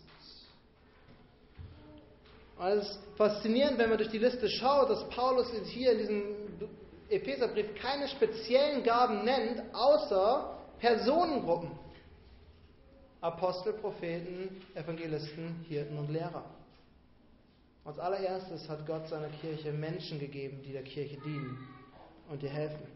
Und 2.58 2.68
es 2.68 2.90
ist 2.90 3.00
faszinierend, 3.16 3.78
wenn 3.78 3.90
man 3.90 4.00
durch 4.00 4.10
die 4.10 4.18
Liste 4.18 4.50
schaut, 4.50 4.90
dass 4.90 5.08
Paulus 5.10 5.52
hier 5.66 5.92
in 5.92 5.98
diesem 6.00 6.24
Epheserbrief 7.10 7.76
keine 7.76 8.08
speziellen 8.08 8.84
Gaben 8.84 9.24
nennt, 9.24 9.64
außer 9.74 10.58
Personengruppen. 10.80 11.72
Apostel, 13.22 13.74
Propheten, 13.74 14.62
Evangelisten, 14.76 15.66
Hirten 15.68 15.98
und 15.98 16.10
Lehrer. 16.10 16.46
Als 17.84 18.00
allererstes 18.00 18.70
hat 18.70 18.86
Gott 18.86 19.08
seiner 19.08 19.30
Kirche 19.30 19.72
Menschen 19.72 20.20
gegeben, 20.20 20.62
die 20.66 20.72
der 20.72 20.84
Kirche 20.84 21.18
dienen 21.18 21.58
und 22.30 22.44
ihr 22.44 22.50
helfen. 22.50 22.88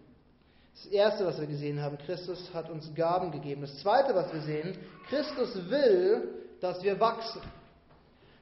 Das 0.76 0.86
Erste, 0.88 1.26
was 1.26 1.40
wir 1.40 1.48
gesehen 1.48 1.82
haben, 1.82 1.98
Christus 1.98 2.54
hat 2.54 2.70
uns 2.70 2.94
Gaben 2.96 3.32
gegeben. 3.32 3.62
Das 3.62 3.78
Zweite, 3.80 4.16
was 4.16 4.34
wir 4.34 4.42
sehen, 4.42 4.78
Christus 5.10 5.56
will, 5.70 6.30
dass 6.62 6.82
wir 6.84 7.00
wachsen. 7.00 7.42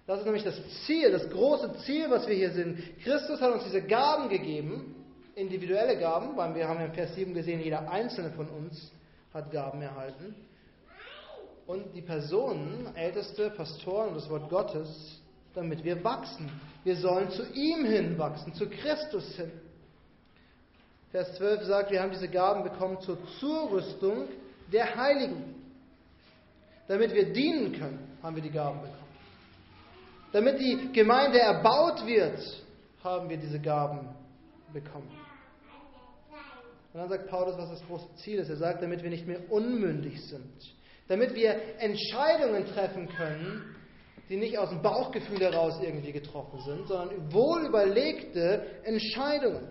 Das 0.08 0.20
ist 0.20 0.26
nämlich 0.26 0.44
das 0.44 0.56
Ziel, 0.86 1.12
das 1.12 1.30
große 1.30 1.74
Ziel, 1.86 2.10
was 2.10 2.28
wir 2.28 2.36
hier 2.36 2.52
sind. 2.52 2.78
Christus 3.04 3.40
hat 3.42 3.54
uns 3.54 3.64
diese 3.64 3.82
Gaben 3.82 4.30
gegeben, 4.30 4.96
individuelle 5.36 5.98
Gaben, 5.98 6.36
weil 6.38 6.56
wir 6.56 6.68
haben 6.68 6.80
ja 6.80 6.86
im 6.86 6.94
Vers 6.94 7.16
7 7.16 7.34
gesehen, 7.34 7.62
jeder 7.62 7.90
einzelne 7.90 8.32
von 8.32 8.48
uns 8.50 8.92
hat 9.34 9.52
Gaben 9.52 9.82
erhalten. 9.82 10.36
Und 11.68 11.94
die 11.94 12.02
Personen, 12.02 12.94
Älteste, 12.96 13.50
Pastoren 13.52 14.10
und 14.10 14.16
das 14.16 14.30
Wort 14.30 14.50
Gottes, 14.50 15.22
damit 15.54 15.84
wir 15.84 16.04
wachsen. 16.04 16.50
Wir 16.84 16.96
sollen 16.96 17.30
zu 17.32 17.44
ihm 17.54 17.86
hin 17.86 18.18
wachsen, 18.18 18.54
zu 18.54 18.70
Christus 18.70 19.36
hin. 19.36 19.52
Vers 21.12 21.36
12 21.36 21.64
sagt, 21.64 21.92
wir 21.92 22.02
haben 22.02 22.12
diese 22.12 22.30
Gaben 22.30 22.64
bekommen 22.64 23.00
zur 23.02 23.18
Zurüstung 23.40 24.30
der 24.72 24.96
Heiligen. 24.96 25.56
Damit 26.88 27.14
wir 27.14 27.34
dienen 27.34 27.74
können, 27.74 28.18
haben 28.24 28.36
wir 28.36 28.44
die 28.44 28.52
Gaben 28.52 28.80
bekommen. 28.82 28.98
Damit 30.32 30.60
die 30.60 30.92
Gemeinde 30.94 31.40
erbaut 31.40 32.06
wird, 32.06 32.40
haben 33.04 33.30
wir 33.30 33.38
diese 33.38 33.60
Gaben 33.60 34.08
bekommen. 34.72 35.10
Und 36.94 37.00
dann 37.00 37.10
sagt 37.10 37.28
Paulus, 37.28 37.58
was 37.58 37.70
das 37.70 37.86
große 37.88 38.08
Ziel 38.16 38.40
ist. 38.40 38.50
Er 38.50 38.58
sagt, 38.58 38.82
damit 38.82 39.04
wir 39.04 39.10
nicht 39.10 39.28
mehr 39.28 39.52
unmündig 39.52 40.22
sind. 40.28 40.76
Damit 41.12 41.36
wir 41.36 41.60
Entscheidungen 41.80 42.66
treffen 42.68 43.10
können, 43.10 43.76
die 44.30 44.38
nicht 44.38 44.58
aus 44.58 44.70
dem 44.70 44.82
Bauchgefühl 44.82 45.42
heraus 45.42 45.78
irgendwie 45.84 46.14
getroffen 46.14 46.58
sind, 46.62 46.88
sondern 46.88 47.34
wohl 47.34 47.66
überlegte 47.66 48.66
Entscheidungen. 48.84 49.68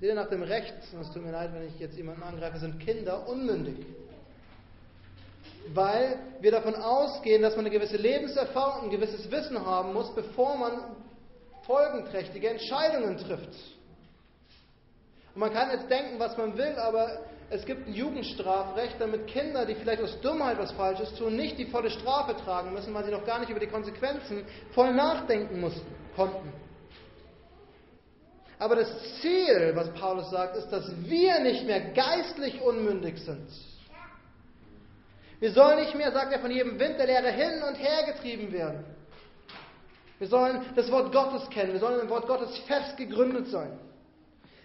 Ihr 0.00 0.14
nach 0.14 0.28
dem 0.28 0.44
Recht, 0.44 0.72
und 0.92 1.00
es 1.00 1.10
tut 1.10 1.24
mir 1.24 1.32
leid, 1.32 1.50
wenn 1.52 1.66
ich 1.66 1.76
jetzt 1.80 1.96
jemanden 1.96 2.22
angreife, 2.22 2.58
sind 2.60 2.78
Kinder 2.78 3.28
unmündig 3.28 3.84
weil 5.74 6.18
wir 6.40 6.50
davon 6.50 6.74
ausgehen, 6.74 7.42
dass 7.42 7.54
man 7.54 7.66
eine 7.66 7.74
gewisse 7.74 7.96
Lebenserfahrung, 7.96 8.84
ein 8.84 8.90
gewisses 8.90 9.30
Wissen 9.30 9.64
haben 9.64 9.92
muss, 9.92 10.12
bevor 10.14 10.56
man 10.56 10.96
folgenträchtige 11.62 12.48
Entscheidungen 12.48 13.16
trifft. 13.18 13.54
Und 15.34 15.40
man 15.40 15.52
kann 15.52 15.70
jetzt 15.70 15.88
denken, 15.88 16.18
was 16.18 16.36
man 16.36 16.56
will, 16.56 16.74
aber 16.76 17.20
es 17.50 17.66
gibt 17.66 17.88
ein 17.88 17.92
Jugendstrafrecht, 17.92 18.96
damit 18.98 19.26
Kinder, 19.26 19.66
die 19.66 19.74
vielleicht 19.74 20.02
aus 20.02 20.20
Dummheit 20.20 20.58
was 20.58 20.72
Falsches 20.72 21.14
tun, 21.14 21.36
nicht 21.36 21.58
die 21.58 21.66
volle 21.66 21.90
Strafe 21.90 22.36
tragen 22.36 22.72
müssen, 22.72 22.94
weil 22.94 23.04
sie 23.04 23.10
noch 23.10 23.26
gar 23.26 23.40
nicht 23.40 23.50
über 23.50 23.60
die 23.60 23.66
Konsequenzen 23.66 24.44
voll 24.72 24.94
nachdenken 24.94 25.60
mussten, 25.60 25.86
konnten. 26.16 26.52
Aber 28.58 28.76
das 28.76 28.88
Ziel, 29.20 29.72
was 29.74 29.92
Paulus 29.94 30.30
sagt, 30.30 30.56
ist, 30.56 30.68
dass 30.68 30.90
wir 31.04 31.40
nicht 31.40 31.66
mehr 31.66 31.80
geistlich 31.92 32.60
unmündig 32.60 33.18
sind 33.18 33.48
wir 35.40 35.52
sollen 35.52 35.80
nicht 35.80 35.94
mehr, 35.94 36.12
sagt 36.12 36.32
er, 36.32 36.38
von 36.38 36.50
jedem 36.50 36.78
Wind 36.78 36.98
der 36.98 37.06
Lehre 37.06 37.30
hin 37.30 37.62
und 37.66 37.74
her 37.74 38.12
getrieben 38.12 38.52
werden. 38.52 38.84
Wir 40.18 40.28
sollen 40.28 40.60
das 40.76 40.90
Wort 40.92 41.12
Gottes 41.12 41.48
kennen. 41.48 41.72
Wir 41.72 41.80
sollen 41.80 41.98
im 41.98 42.10
Wort 42.10 42.26
Gottes 42.26 42.58
fest 42.66 42.98
gegründet 42.98 43.48
sein. 43.48 43.78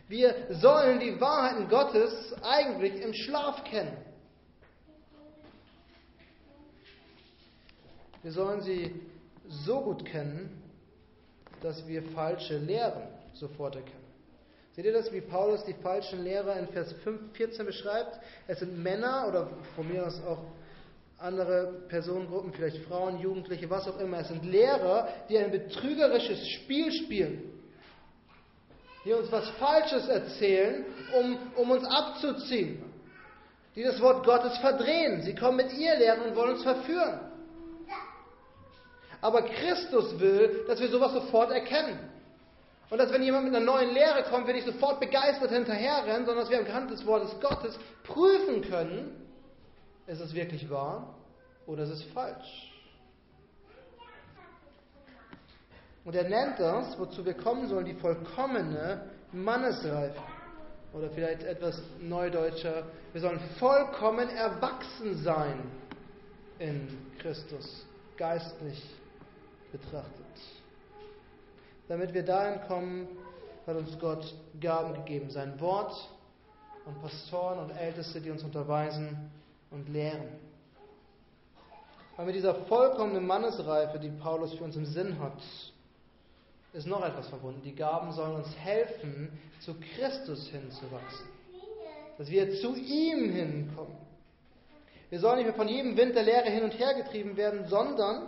Wir 0.07 0.35
sollen 0.49 0.99
die 0.99 1.19
Wahrheiten 1.19 1.67
Gottes 1.67 2.33
eigentlich 2.43 3.01
im 3.01 3.13
Schlaf 3.13 3.63
kennen. 3.63 3.97
Wir 8.21 8.31
sollen 8.31 8.61
sie 8.61 8.93
so 9.47 9.81
gut 9.81 10.05
kennen, 10.05 10.61
dass 11.61 11.87
wir 11.87 12.03
falsche 12.03 12.57
Lehren 12.57 13.03
sofort 13.33 13.75
erkennen. 13.75 14.05
Seht 14.75 14.85
ihr 14.85 14.93
das, 14.93 15.11
wie 15.13 15.21
Paulus 15.21 15.63
die 15.63 15.73
falschen 15.73 16.23
Lehrer 16.23 16.59
in 16.59 16.67
Vers 16.67 16.91
5, 17.03 17.31
14 17.33 17.65
beschreibt? 17.65 18.19
Es 18.47 18.59
sind 18.59 18.77
Männer 18.77 19.25
oder 19.29 19.49
von 19.75 19.87
mir 19.87 20.05
aus 20.05 20.21
auch 20.25 20.43
andere 21.17 21.85
Personengruppen, 21.87 22.51
vielleicht 22.51 22.83
Frauen, 22.83 23.19
Jugendliche, 23.19 23.69
was 23.69 23.87
auch 23.87 23.99
immer. 23.99 24.19
Es 24.19 24.27
sind 24.27 24.43
Lehrer, 24.43 25.07
die 25.29 25.37
ein 25.37 25.49
betrügerisches 25.49 26.45
Spiel 26.49 26.91
spielen, 26.91 27.54
die 29.05 29.13
uns 29.13 29.31
was 29.31 29.47
Falsches 29.51 30.07
erzählen, 30.07 30.83
um, 31.13 31.37
um 31.55 31.71
uns 31.71 31.85
abzuziehen, 31.85 32.83
die 33.75 33.83
das 33.83 34.01
Wort 34.01 34.25
Gottes 34.25 34.57
verdrehen. 34.57 35.21
Sie 35.21 35.35
kommen 35.35 35.57
mit 35.57 35.71
ihr 35.73 35.95
Lehren 35.95 36.21
und 36.21 36.35
wollen 36.35 36.55
uns 36.55 36.63
verführen. 36.63 37.19
Aber 39.21 39.43
Christus 39.43 40.19
will, 40.19 40.65
dass 40.67 40.79
wir 40.79 40.89
sowas 40.89 41.13
sofort 41.13 41.51
erkennen. 41.51 41.99
Und 42.89 42.97
dass 42.97 43.11
wenn 43.11 43.23
jemand 43.23 43.45
mit 43.45 43.55
einer 43.55 43.65
neuen 43.65 43.93
Lehre 43.93 44.23
kommt, 44.23 44.47
wir 44.47 44.53
nicht 44.53 44.67
sofort 44.67 44.99
begeistert 44.99 45.51
hinterherrennen, 45.51 46.25
sondern 46.25 46.43
dass 46.43 46.49
wir 46.49 46.59
anhand 46.59 46.91
des 46.91 47.05
Wortes 47.05 47.39
Gottes 47.39 47.77
prüfen 48.03 48.61
können, 48.61 49.27
ist 50.07 50.19
es 50.19 50.33
wirklich 50.33 50.69
wahr 50.69 51.15
oder 51.65 51.83
ist 51.83 51.89
es 51.89 52.03
falsch? 52.03 52.74
Und 56.05 56.15
er 56.15 56.29
nennt 56.29 56.59
das, 56.59 56.97
wozu 56.99 57.25
wir 57.25 57.33
kommen 57.33 57.67
sollen, 57.67 57.85
die 57.85 57.95
vollkommene 57.95 59.09
Mannesreife. 59.31 60.21
Oder 60.93 61.09
vielleicht 61.09 61.43
etwas 61.43 61.81
neudeutscher, 61.99 62.83
wir 63.11 63.21
sollen 63.21 63.39
vollkommen 63.59 64.29
erwachsen 64.29 65.17
sein 65.23 65.59
in 66.59 66.87
Christus, 67.19 67.85
geistlich 68.15 68.81
betrachtet. 69.71 70.25
Damit 71.87 72.13
wir 72.13 72.23
dahin 72.23 72.61
kommen, 72.67 73.07
hat 73.67 73.75
uns 73.75 73.99
Gott 73.99 74.33
Gaben 74.61 74.93
gegeben, 74.93 75.29
sein 75.31 75.59
Wort 75.59 76.09
und 76.85 77.01
Pastoren 77.01 77.59
und 77.59 77.71
Älteste, 77.71 78.21
die 78.21 78.29
uns 78.29 78.43
unterweisen 78.43 79.31
und 79.71 79.89
lehren. 79.89 80.29
Weil 82.15 82.27
mit 82.27 82.35
dieser 82.35 82.55
vollkommenen 82.55 83.25
Mannesreife, 83.25 83.99
die 83.99 84.09
Paulus 84.09 84.53
für 84.53 84.63
uns 84.63 84.75
im 84.77 84.85
Sinn 84.85 85.19
hat, 85.19 85.41
ist 86.75 86.87
noch 86.87 87.03
etwas 87.05 87.27
verbunden. 87.29 87.61
Die 87.63 87.73
Gaben 87.73 88.11
sollen 88.11 88.35
uns 88.35 88.55
helfen, 88.57 89.29
zu 89.61 89.75
Christus 89.95 90.47
hinzuwachsen. 90.49 91.27
Dass 92.17 92.29
wir 92.29 92.51
zu 92.59 92.75
ihm 92.75 93.31
hinkommen. 93.31 93.97
Wir 95.09 95.19
sollen 95.19 95.37
nicht 95.37 95.45
mehr 95.45 95.55
von 95.55 95.67
jedem 95.67 95.95
Wind 95.95 96.15
der 96.15 96.23
Lehre 96.23 96.49
hin 96.49 96.63
und 96.63 96.77
her 96.77 96.93
getrieben 96.93 97.37
werden, 97.37 97.65
sondern, 97.67 98.27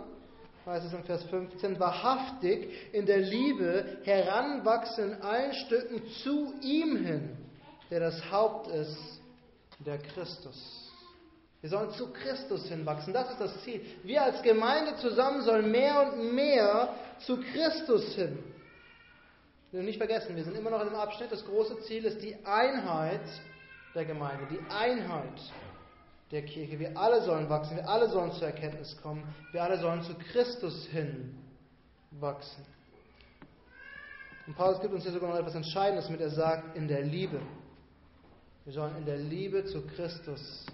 heißt 0.64 0.86
es 0.86 0.92
im 0.92 1.04
Vers 1.04 1.24
15, 1.24 1.78
wahrhaftig 1.78 2.70
in 2.92 3.04
der 3.04 3.18
Liebe 3.18 3.98
heranwachsen 4.04 5.12
in 5.12 5.22
allen 5.22 5.52
Stücken 5.52 6.02
zu 6.22 6.54
ihm 6.62 7.04
hin, 7.04 7.36
der 7.90 8.00
das 8.00 8.30
Haupt 8.30 8.68
ist, 8.68 9.20
der 9.84 9.98
Christus. 9.98 10.87
Wir 11.60 11.70
sollen 11.70 11.90
zu 11.92 12.12
Christus 12.12 12.66
hinwachsen. 12.68 13.12
Das 13.12 13.30
ist 13.30 13.40
das 13.40 13.62
Ziel. 13.64 13.84
Wir 14.04 14.22
als 14.22 14.42
Gemeinde 14.42 14.96
zusammen 14.96 15.42
sollen 15.42 15.70
mehr 15.70 16.12
und 16.12 16.34
mehr 16.34 16.94
zu 17.20 17.38
Christus 17.40 18.14
hin. 18.14 18.38
Wir 19.72 19.82
nicht 19.82 19.98
vergessen, 19.98 20.34
wir 20.34 20.44
sind 20.44 20.56
immer 20.56 20.70
noch 20.70 20.80
in 20.80 20.88
dem 20.88 20.96
Abschnitt. 20.96 21.30
Das 21.30 21.44
große 21.44 21.80
Ziel 21.82 22.04
ist 22.04 22.22
die 22.22 22.36
Einheit 22.46 23.20
der 23.94 24.04
Gemeinde, 24.04 24.46
die 24.50 24.60
Einheit 24.72 25.40
der 26.30 26.42
Kirche. 26.42 26.78
Wir 26.78 26.96
alle 26.96 27.22
sollen 27.22 27.48
wachsen, 27.50 27.76
wir 27.76 27.88
alle 27.88 28.08
sollen 28.08 28.32
zur 28.32 28.46
Erkenntnis 28.46 28.96
kommen, 29.02 29.22
wir 29.52 29.62
alle 29.62 29.78
sollen 29.78 30.02
zu 30.02 30.14
Christus 30.14 30.86
hin 30.86 31.36
wachsen. 32.12 32.64
Und 34.46 34.56
Paulus 34.56 34.80
gibt 34.80 34.94
uns 34.94 35.02
hier 35.02 35.12
sogar 35.12 35.30
noch 35.30 35.38
etwas 35.38 35.54
Entscheidendes 35.54 36.08
mit. 36.08 36.20
Er 36.22 36.30
sagt, 36.30 36.74
in 36.74 36.88
der 36.88 37.02
Liebe. 37.02 37.38
Wir 38.64 38.72
sollen 38.72 38.96
in 38.96 39.04
der 39.04 39.18
Liebe 39.18 39.66
zu 39.66 39.86
Christus 39.86 40.64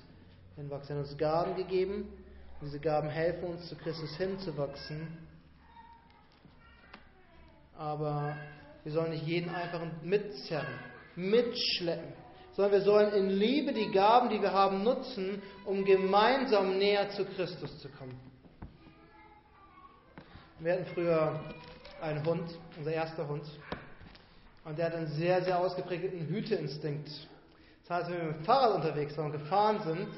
hinwachsen. 0.57 0.97
Er 0.97 1.03
hat 1.03 1.09
uns 1.09 1.19
Gaben 1.19 1.57
gegeben. 1.57 2.09
Diese 2.61 2.81
Gaben 2.81 3.09
helfen 3.09 3.45
uns, 3.45 3.69
zu 3.69 3.77
Christus 3.77 4.17
hinzuwachsen. 4.17 5.19
Aber 7.77 8.37
wir 8.85 8.93
sollen 8.93 9.11
nicht 9.11 9.27
jeden 9.27 9.51
einfach 9.51 9.81
mitzerren, 10.03 10.79
mitschleppen, 11.17 12.13
sondern 12.53 12.73
wir 12.73 12.83
sollen 12.83 13.13
in 13.13 13.31
Liebe 13.31 13.73
die 13.73 13.91
Gaben, 13.91 14.29
die 14.31 14.41
wir 14.41 14.53
haben, 14.53 14.85
nutzen, 14.85 15.43
um 15.65 15.85
gemeinsam 15.85 16.79
näher 16.79 17.11
zu 17.11 17.25
Christus 17.25 17.79
zu 17.81 17.89
kommen. 17.89 18.19
Wir 20.61 20.75
hatten 20.75 20.87
früher 20.95 21.41
einen 22.01 22.25
Hund, 22.25 22.49
unser 22.79 22.93
erster 22.93 23.27
Hund, 23.27 23.45
und 24.65 24.79
der 24.79 24.87
hat 24.87 24.95
einen 24.95 25.09
sehr, 25.09 25.43
sehr 25.43 25.59
ausgeprägten 25.59 26.27
Hüteinstinkt. 26.27 27.11
Das 27.87 27.99
heißt, 27.99 28.11
wenn 28.11 28.19
wir 28.19 28.25
mit 28.29 28.37
dem 28.37 28.45
Fahrrad 28.45 28.77
unterwegs 28.77 29.17
waren 29.19 29.27
und 29.27 29.33
gefahren 29.33 29.81
sind, 29.83 30.09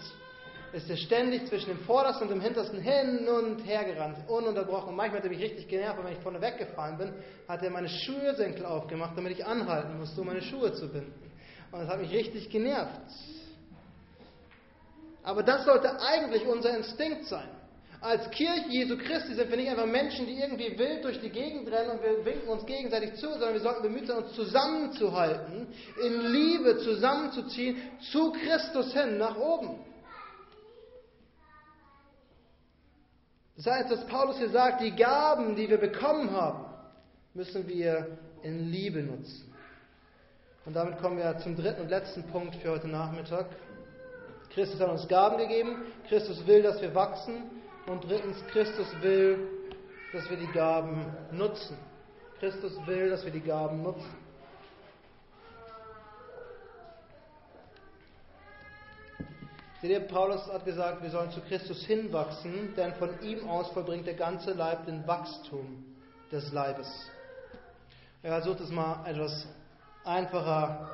ist 0.76 0.90
er 0.90 0.96
ständig 0.98 1.46
zwischen 1.46 1.70
dem 1.70 1.78
vordersten 1.80 2.28
und 2.28 2.34
dem 2.34 2.42
hintersten 2.42 2.80
hin 2.80 3.26
und 3.28 3.60
her 3.66 3.84
gerannt, 3.84 4.18
ununterbrochen. 4.28 4.94
Manchmal 4.94 5.20
hat 5.20 5.24
er 5.24 5.30
mich 5.30 5.40
richtig 5.40 5.68
genervt, 5.68 6.04
wenn 6.04 6.12
ich 6.12 6.18
vorne 6.18 6.38
weggefahren 6.40 6.98
bin, 6.98 7.14
hat 7.48 7.62
er 7.62 7.70
meine 7.70 7.88
Schuhesenkel 7.88 8.66
aufgemacht, 8.66 9.16
damit 9.16 9.32
ich 9.32 9.46
anhalten 9.46 9.98
musste, 9.98 10.20
um 10.20 10.26
meine 10.26 10.42
Schuhe 10.42 10.74
zu 10.74 10.86
binden. 10.92 11.14
Und 11.72 11.80
das 11.80 11.88
hat 11.88 11.98
mich 11.98 12.10
richtig 12.10 12.50
genervt. 12.50 13.00
Aber 15.22 15.42
das 15.42 15.64
sollte 15.64 15.98
eigentlich 15.98 16.46
unser 16.46 16.76
Instinkt 16.76 17.24
sein. 17.24 17.48
Als 18.02 18.30
Kirche 18.30 18.68
Jesu 18.68 18.98
Christi 18.98 19.32
sind 19.32 19.48
wir 19.48 19.56
nicht 19.56 19.70
einfach 19.70 19.86
Menschen, 19.86 20.26
die 20.26 20.38
irgendwie 20.38 20.78
wild 20.78 21.02
durch 21.02 21.18
die 21.22 21.30
Gegend 21.30 21.72
rennen 21.72 21.92
und 21.92 22.02
wir 22.02 22.22
winken 22.22 22.48
uns 22.48 22.66
gegenseitig 22.66 23.14
zu, 23.14 23.30
sondern 23.30 23.54
wir 23.54 23.60
sollten 23.60 23.82
bemüht 23.82 24.06
sein, 24.06 24.18
uns 24.18 24.34
zusammenzuhalten, 24.34 25.68
in 26.04 26.20
Liebe 26.32 26.76
zusammenzuziehen, 26.78 27.78
zu 28.12 28.32
Christus 28.32 28.92
hin, 28.92 29.16
nach 29.16 29.36
oben. 29.36 29.86
Das 33.56 33.66
heißt, 33.66 33.90
dass 33.90 34.06
Paulus 34.06 34.38
hier 34.38 34.50
sagt, 34.50 34.82
die 34.82 34.94
Gaben, 34.94 35.56
die 35.56 35.68
wir 35.68 35.78
bekommen 35.78 36.30
haben, 36.30 36.64
müssen 37.32 37.66
wir 37.66 38.18
in 38.42 38.70
Liebe 38.70 39.02
nutzen. 39.02 39.52
Und 40.66 40.74
damit 40.74 40.98
kommen 40.98 41.16
wir 41.16 41.38
zum 41.38 41.56
dritten 41.56 41.82
und 41.82 41.88
letzten 41.88 42.24
Punkt 42.24 42.56
für 42.56 42.72
heute 42.72 42.88
Nachmittag. 42.88 43.46
Christus 44.52 44.80
hat 44.80 44.90
uns 44.90 45.06
Gaben 45.08 45.38
gegeben. 45.38 45.84
Christus 46.08 46.46
will, 46.46 46.62
dass 46.62 46.80
wir 46.82 46.94
wachsen. 46.94 47.44
Und 47.86 48.04
drittens, 48.04 48.36
Christus 48.48 48.86
will, 49.00 49.38
dass 50.12 50.28
wir 50.28 50.36
die 50.36 50.52
Gaben 50.52 51.06
nutzen. 51.30 51.78
Christus 52.40 52.72
will, 52.86 53.10
dass 53.10 53.24
wir 53.24 53.32
die 53.32 53.40
Gaben 53.40 53.82
nutzen. 53.82 54.25
Seht 59.86 60.08
Paulus 60.08 60.44
hat 60.52 60.64
gesagt, 60.64 61.00
wir 61.00 61.10
sollen 61.10 61.30
zu 61.30 61.40
Christus 61.42 61.84
hinwachsen, 61.84 62.74
denn 62.76 62.92
von 62.94 63.10
ihm 63.22 63.48
aus 63.48 63.68
vollbringt 63.68 64.04
der 64.04 64.14
ganze 64.14 64.52
Leib 64.52 64.84
den 64.84 65.06
Wachstum 65.06 65.84
des 66.32 66.52
Leibes. 66.52 66.88
Er 68.24 68.32
versucht 68.32 68.60
es 68.62 68.70
mal 68.70 69.06
etwas 69.06 69.46
einfacher 70.04 70.90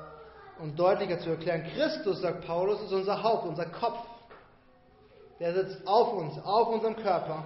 und 0.58 0.78
deutlicher 0.78 1.18
zu 1.20 1.30
erklären. 1.30 1.64
Christus, 1.74 2.20
sagt 2.20 2.46
Paulus, 2.46 2.82
ist 2.82 2.92
unser 2.92 3.22
Haupt, 3.22 3.46
unser 3.46 3.64
Kopf. 3.64 3.98
Der 5.40 5.54
sitzt 5.54 5.86
auf 5.86 6.12
uns, 6.12 6.34
auf 6.44 6.68
unserem 6.68 6.96
Körper. 6.96 7.44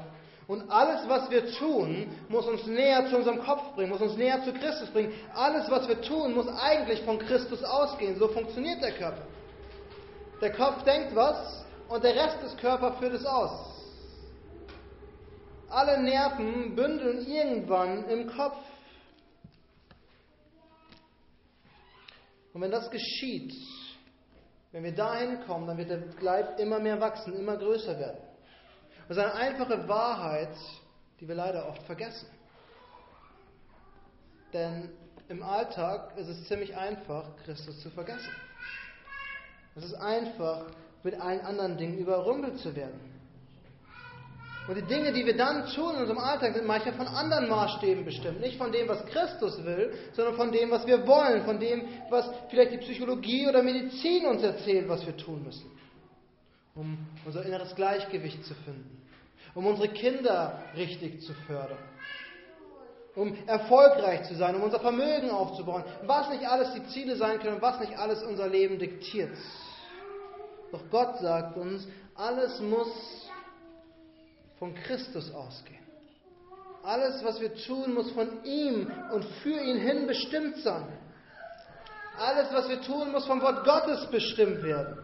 Und 0.48 0.68
alles, 0.68 1.08
was 1.08 1.30
wir 1.30 1.48
tun, 1.52 2.08
muss 2.28 2.46
uns 2.46 2.66
näher 2.66 3.06
zu 3.08 3.18
unserem 3.18 3.40
Kopf 3.44 3.74
bringen, 3.76 3.90
muss 3.90 4.00
uns 4.00 4.16
näher 4.16 4.42
zu 4.42 4.52
Christus 4.52 4.90
bringen. 4.90 5.12
Alles, 5.32 5.70
was 5.70 5.86
wir 5.86 6.00
tun, 6.02 6.34
muss 6.34 6.48
eigentlich 6.48 7.02
von 7.02 7.20
Christus 7.20 7.62
ausgehen. 7.62 8.18
So 8.18 8.26
funktioniert 8.28 8.82
der 8.82 8.92
Körper. 8.92 9.22
Der 10.40 10.52
Kopf 10.52 10.82
denkt 10.84 11.14
was 11.14 11.64
und 11.88 12.04
der 12.04 12.14
Rest 12.14 12.42
des 12.42 12.56
Körpers 12.58 12.98
führt 12.98 13.14
es 13.14 13.24
aus. 13.24 13.74
Alle 15.68 16.02
Nerven 16.02 16.76
bündeln 16.76 17.26
irgendwann 17.26 18.08
im 18.08 18.28
Kopf. 18.28 18.58
Und 22.52 22.60
wenn 22.60 22.70
das 22.70 22.90
geschieht, 22.90 23.54
wenn 24.72 24.84
wir 24.84 24.94
dahin 24.94 25.40
kommen, 25.46 25.66
dann 25.66 25.78
wird 25.78 25.90
der 25.90 26.02
Leib 26.20 26.58
immer 26.58 26.78
mehr 26.78 27.00
wachsen, 27.00 27.34
immer 27.34 27.56
größer 27.56 27.98
werden. 27.98 28.20
Das 29.08 29.16
ist 29.16 29.22
eine 29.22 29.34
einfache 29.34 29.88
Wahrheit, 29.88 30.56
die 31.20 31.28
wir 31.28 31.34
leider 31.34 31.68
oft 31.68 31.82
vergessen. 31.82 32.28
Denn 34.52 34.90
im 35.28 35.42
Alltag 35.42 36.16
ist 36.16 36.28
es 36.28 36.46
ziemlich 36.46 36.76
einfach, 36.76 37.36
Christus 37.44 37.80
zu 37.80 37.90
vergessen. 37.90 38.30
Es 39.76 39.84
ist 39.84 39.94
einfach, 39.94 40.66
mit 41.02 41.20
allen 41.20 41.40
anderen 41.40 41.76
Dingen 41.76 41.98
überrumpelt 41.98 42.58
zu 42.58 42.74
werden. 42.74 42.98
Und 44.68 44.74
die 44.74 44.82
Dinge, 44.82 45.12
die 45.12 45.24
wir 45.24 45.36
dann 45.36 45.66
tun 45.68 45.94
in 45.94 46.00
unserem 46.00 46.18
Alltag, 46.18 46.54
sind 46.54 46.66
manchmal 46.66 46.94
von 46.94 47.06
anderen 47.06 47.48
Maßstäben 47.48 48.04
bestimmt. 48.04 48.40
Nicht 48.40 48.58
von 48.58 48.72
dem, 48.72 48.88
was 48.88 49.04
Christus 49.06 49.64
will, 49.64 49.92
sondern 50.12 50.34
von 50.34 50.50
dem, 50.50 50.72
was 50.72 50.84
wir 50.86 51.06
wollen, 51.06 51.44
von 51.44 51.60
dem, 51.60 51.82
was 52.10 52.28
vielleicht 52.50 52.72
die 52.72 52.78
Psychologie 52.78 53.46
oder 53.46 53.62
Medizin 53.62 54.26
uns 54.26 54.42
erzählt, 54.42 54.88
was 54.88 55.06
wir 55.06 55.16
tun 55.16 55.44
müssen. 55.44 55.70
Um 56.74 56.98
unser 57.24 57.44
inneres 57.44 57.74
Gleichgewicht 57.76 58.44
zu 58.44 58.54
finden. 58.54 59.02
Um 59.54 59.66
unsere 59.66 59.88
Kinder 59.88 60.58
richtig 60.76 61.22
zu 61.22 61.32
fördern. 61.46 61.78
Um 63.14 63.36
erfolgreich 63.46 64.24
zu 64.24 64.34
sein, 64.34 64.56
um 64.56 64.62
unser 64.62 64.80
Vermögen 64.80 65.30
aufzubauen. 65.30 65.84
Was 66.06 66.28
nicht 66.28 66.44
alles 66.44 66.74
die 66.74 66.86
Ziele 66.88 67.14
sein 67.14 67.38
können, 67.38 67.62
was 67.62 67.78
nicht 67.78 67.96
alles 67.96 68.22
unser 68.24 68.48
Leben 68.48 68.78
diktiert. 68.80 69.30
Doch 70.72 70.82
Gott 70.90 71.18
sagt 71.18 71.56
uns, 71.56 71.86
alles 72.14 72.60
muss 72.60 73.28
von 74.58 74.74
Christus 74.74 75.32
ausgehen. 75.32 75.84
Alles, 76.82 77.24
was 77.24 77.40
wir 77.40 77.54
tun, 77.54 77.94
muss 77.94 78.10
von 78.12 78.44
ihm 78.44 78.90
und 79.12 79.24
für 79.42 79.60
ihn 79.60 79.78
hin 79.78 80.06
bestimmt 80.06 80.58
sein. 80.58 80.86
Alles, 82.18 82.52
was 82.52 82.68
wir 82.68 82.80
tun, 82.80 83.12
muss 83.12 83.26
vom 83.26 83.42
Wort 83.42 83.64
Gottes 83.64 84.06
bestimmt 84.06 84.62
werden. 84.62 84.98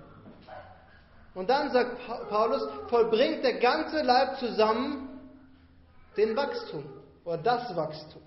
Und 1.35 1.48
dann 1.51 1.70
sagt 1.72 1.98
Paulus, 2.29 2.62
vollbringt 2.88 3.42
der 3.42 3.59
ganze 3.59 4.03
Leib 4.03 4.38
zusammen 4.38 5.09
den 6.16 6.37
Wachstum 6.37 6.85
oder 7.25 7.38
das 7.38 7.75
Wachstum. 7.75 8.22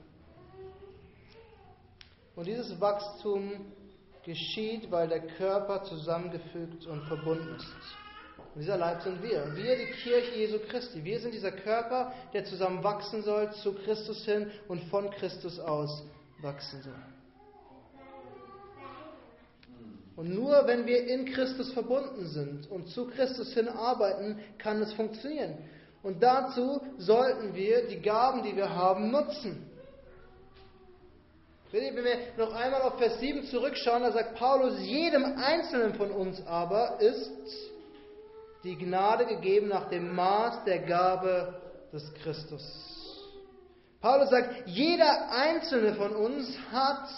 Und 2.35 2.45
dieses 2.47 2.79
Wachstum 2.81 3.71
geschieht, 4.25 4.91
weil 4.91 5.07
der 5.07 5.21
Körper 5.21 5.83
zusammengefügt 5.83 6.85
und 6.87 7.03
verbunden 7.03 7.55
ist. 7.55 7.67
Und 8.53 8.61
dieser 8.61 8.77
Leib 8.77 9.01
sind 9.01 9.21
wir. 9.21 9.55
Wir, 9.55 9.77
die 9.77 9.91
Kirche 10.03 10.35
Jesu 10.35 10.59
Christi. 10.67 11.03
Wir 11.03 11.19
sind 11.19 11.33
dieser 11.33 11.51
Körper, 11.51 12.13
der 12.33 12.45
zusammen 12.45 12.83
wachsen 12.83 13.21
soll 13.23 13.51
zu 13.53 13.73
Christus 13.73 14.25
hin 14.25 14.49
und 14.67 14.83
von 14.85 15.09
Christus 15.11 15.59
aus 15.59 16.03
wachsen 16.41 16.81
soll. 16.81 16.93
Und 20.15 20.33
nur 20.33 20.65
wenn 20.65 20.85
wir 20.85 21.07
in 21.07 21.25
Christus 21.25 21.73
verbunden 21.73 22.25
sind 22.27 22.71
und 22.71 22.87
zu 22.87 23.07
Christus 23.07 23.53
hin 23.53 23.67
arbeiten, 23.67 24.39
kann 24.57 24.81
es 24.81 24.93
funktionieren. 24.93 25.57
Und 26.03 26.23
dazu 26.23 26.81
sollten 26.97 27.53
wir 27.53 27.87
die 27.87 27.99
Gaben, 27.99 28.43
die 28.43 28.55
wir 28.55 28.73
haben, 28.73 29.11
nutzen. 29.11 29.69
Wenn 31.71 31.95
wir 31.95 32.17
noch 32.37 32.53
einmal 32.53 32.81
auf 32.83 32.97
Vers 32.97 33.19
7 33.19 33.43
zurückschauen, 33.45 34.03
da 34.03 34.11
sagt 34.11 34.35
Paulus, 34.35 34.79
jedem 34.79 35.37
Einzelnen 35.37 35.95
von 35.95 36.11
uns 36.11 36.45
aber 36.45 36.99
ist 37.01 37.31
die 38.63 38.77
Gnade 38.77 39.25
gegeben 39.25 39.67
nach 39.67 39.89
dem 39.89 40.13
Maß 40.13 40.63
der 40.65 40.79
Gabe 40.79 41.61
des 41.91 42.13
Christus. 42.15 42.95
Paulus 43.99 44.29
sagt, 44.29 44.67
jeder 44.67 45.31
Einzelne 45.31 45.95
von 45.95 46.15
uns 46.15 46.55
hat 46.71 47.09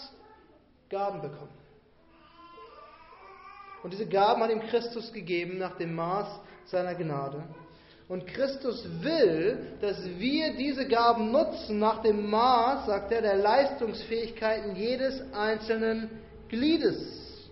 Gaben 0.90 1.22
bekommen. 1.22 1.58
Und 3.84 3.92
diese 3.92 4.08
Gaben 4.08 4.42
hat 4.42 4.52
ihm 4.52 4.62
Christus 4.62 5.12
gegeben 5.12 5.58
nach 5.58 5.78
dem 5.78 5.96
Maß 5.96 6.28
seiner 6.66 6.96
Gnade. 6.96 7.44
Und 8.08 8.26
Christus 8.26 8.88
will, 9.02 9.78
dass 9.82 10.02
wir 10.18 10.56
diese 10.56 10.88
Gaben 10.88 11.32
nutzen 11.32 11.80
nach 11.80 12.02
dem 12.02 12.30
Maß, 12.30 12.86
sagt 12.86 13.12
er, 13.12 13.22
der 13.22 13.36
Leistungsfähigkeiten 13.36 14.76
jedes 14.76 15.22
einzelnen 15.34 16.10
Gliedes. 16.48 17.50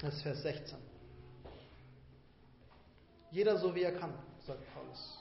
Das 0.00 0.14
ist 0.14 0.22
Vers 0.22 0.42
16. 0.42 0.78
Jeder 3.30 3.58
so 3.58 3.74
wie 3.74 3.82
er 3.82 3.92
kann, 3.92 4.14
sagt 4.46 4.60
Paulus. 4.74 5.18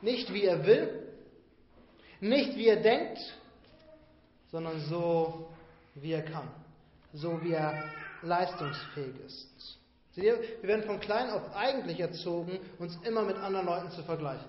Nicht 0.00 0.32
wie 0.32 0.44
er 0.44 0.64
will, 0.64 1.08
nicht 2.20 2.56
wie 2.56 2.68
er 2.68 2.80
denkt, 2.80 3.18
sondern 4.52 4.80
so 4.82 5.48
wie 5.96 6.12
er 6.12 6.22
kann, 6.22 6.48
so 7.12 7.42
wie 7.42 7.52
er 7.52 7.90
leistungsfähig 8.22 9.18
ist. 9.26 9.81
Seht 10.12 10.24
ihr, 10.24 10.38
wir 10.60 10.68
werden 10.68 10.84
von 10.84 11.00
klein 11.00 11.30
auf 11.30 11.54
eigentlich 11.54 11.98
erzogen, 11.98 12.60
uns 12.78 12.98
immer 13.04 13.22
mit 13.22 13.36
anderen 13.36 13.66
Leuten 13.66 13.90
zu 13.90 14.02
vergleichen. 14.02 14.46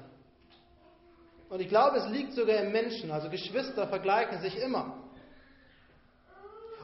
Und 1.50 1.62
ich 1.62 1.70
glaube, 1.70 1.98
es 1.98 2.08
liegt 2.08 2.34
sogar 2.34 2.58
im 2.58 2.72
Menschen. 2.72 3.12
Also 3.12 3.30
Geschwister 3.30 3.88
vergleichen 3.88 4.42
sich 4.42 4.58
immer. 4.58 4.98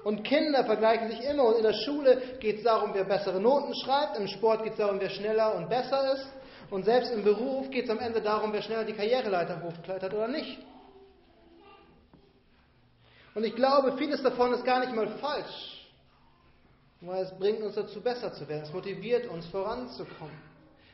Und 0.03 0.23
Kinder 0.23 0.63
vergleichen 0.63 1.09
sich 1.09 1.21
immer. 1.23 1.45
Und 1.45 1.57
in 1.57 1.63
der 1.63 1.73
Schule 1.73 2.37
geht 2.39 2.59
es 2.59 2.63
darum, 2.63 2.93
wer 2.93 3.03
bessere 3.03 3.41
Noten 3.41 3.73
schreibt. 3.75 4.17
Im 4.17 4.27
Sport 4.27 4.63
geht 4.63 4.73
es 4.73 4.77
darum, 4.77 4.99
wer 4.99 5.09
schneller 5.09 5.55
und 5.55 5.69
besser 5.69 6.13
ist. 6.13 6.27
Und 6.69 6.85
selbst 6.85 7.11
im 7.11 7.23
Beruf 7.23 7.69
geht 7.71 7.85
es 7.85 7.89
am 7.89 7.99
Ende 7.99 8.21
darum, 8.21 8.53
wer 8.53 8.61
schneller 8.61 8.85
die 8.85 8.93
Karriereleiter 8.93 9.61
hochklettert 9.61 10.13
oder 10.13 10.27
nicht. 10.27 10.59
Und 13.33 13.43
ich 13.43 13.55
glaube, 13.55 13.97
vieles 13.97 14.21
davon 14.21 14.53
ist 14.53 14.63
gar 14.63 14.79
nicht 14.79 14.93
mal 14.93 15.07
falsch. 15.17 15.78
Weil 17.01 17.23
es 17.23 17.31
bringt 17.37 17.61
uns 17.61 17.75
dazu, 17.75 18.01
besser 18.01 18.33
zu 18.33 18.47
werden. 18.47 18.63
Es 18.63 18.73
motiviert 18.73 19.27
uns, 19.27 19.45
voranzukommen. 19.47 20.49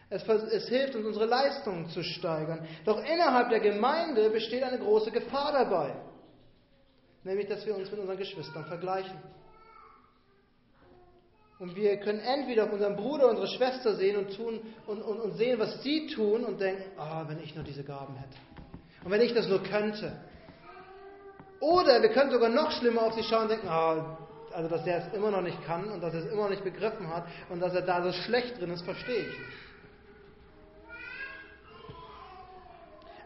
Es, 0.09 0.23
es, 0.27 0.67
hilft 0.67 0.95
uns, 0.95 1.05
unsere 1.07 1.25
Leistungen 1.25 1.89
zu 1.89 2.03
steigern. 2.03 2.67
Doch 2.85 3.03
innerhalb 3.03 3.49
der 3.49 3.59
Gemeinde 3.59 4.29
besteht 4.29 4.63
eine 4.63 4.77
große 4.77 5.11
Gefahr 5.11 5.51
dabei. 5.51 5.95
Nämlich, 7.23 7.47
dass 7.47 7.65
wir 7.65 7.75
uns 7.75 7.89
mit 7.89 7.99
unseren 7.99 8.17
Geschwistern 8.17 8.65
vergleichen. 8.65 9.17
Und 11.57 11.75
wir 11.75 11.97
können 11.97 12.19
entweder 12.19 12.65
auf 12.65 12.73
unseren 12.73 12.95
Bruder, 12.95 13.29
unsere 13.29 13.47
Schwester 13.47 13.95
sehen 13.95 14.17
und, 14.17 14.35
tun, 14.35 14.59
und, 14.85 15.01
und, 15.01 15.19
und 15.21 15.37
sehen, 15.37 15.57
was 15.57 15.81
sie 15.81 16.07
tun 16.07 16.43
und 16.43 16.59
denken, 16.59 16.83
ah, 16.97 17.23
oh, 17.23 17.29
wenn 17.29 17.39
ich 17.39 17.55
nur 17.55 17.63
diese 17.63 17.83
Gaben 17.83 18.15
hätte. 18.15 18.37
Und 19.03 19.11
wenn 19.11 19.21
ich 19.21 19.33
das 19.33 19.47
nur 19.47 19.63
könnte. 19.63 20.19
Oder 21.61 22.01
wir 22.01 22.09
können 22.09 22.29
sogar 22.29 22.49
noch 22.49 22.71
schlimmer 22.71 23.03
auf 23.03 23.13
sie 23.13 23.23
schauen 23.23 23.43
und 23.43 23.51
denken, 23.51 23.69
ah, 23.69 24.17
oh, 24.19 24.24
also 24.55 24.69
dass 24.69 24.87
er 24.87 25.05
es 25.05 25.13
immer 25.13 25.31
noch 25.31 25.41
nicht 25.41 25.61
kann 25.65 25.89
und 25.89 26.01
dass 26.01 26.13
er 26.13 26.21
es 26.21 26.31
immer 26.31 26.43
noch 26.43 26.49
nicht 26.49 26.63
begriffen 26.63 27.07
hat 27.09 27.25
und 27.49 27.59
dass 27.59 27.73
er 27.73 27.81
da 27.81 28.01
so 28.01 28.11
schlecht 28.13 28.59
drin 28.59 28.71
ist, 28.71 28.83
verstehe 28.83 29.27
ich. 29.27 29.37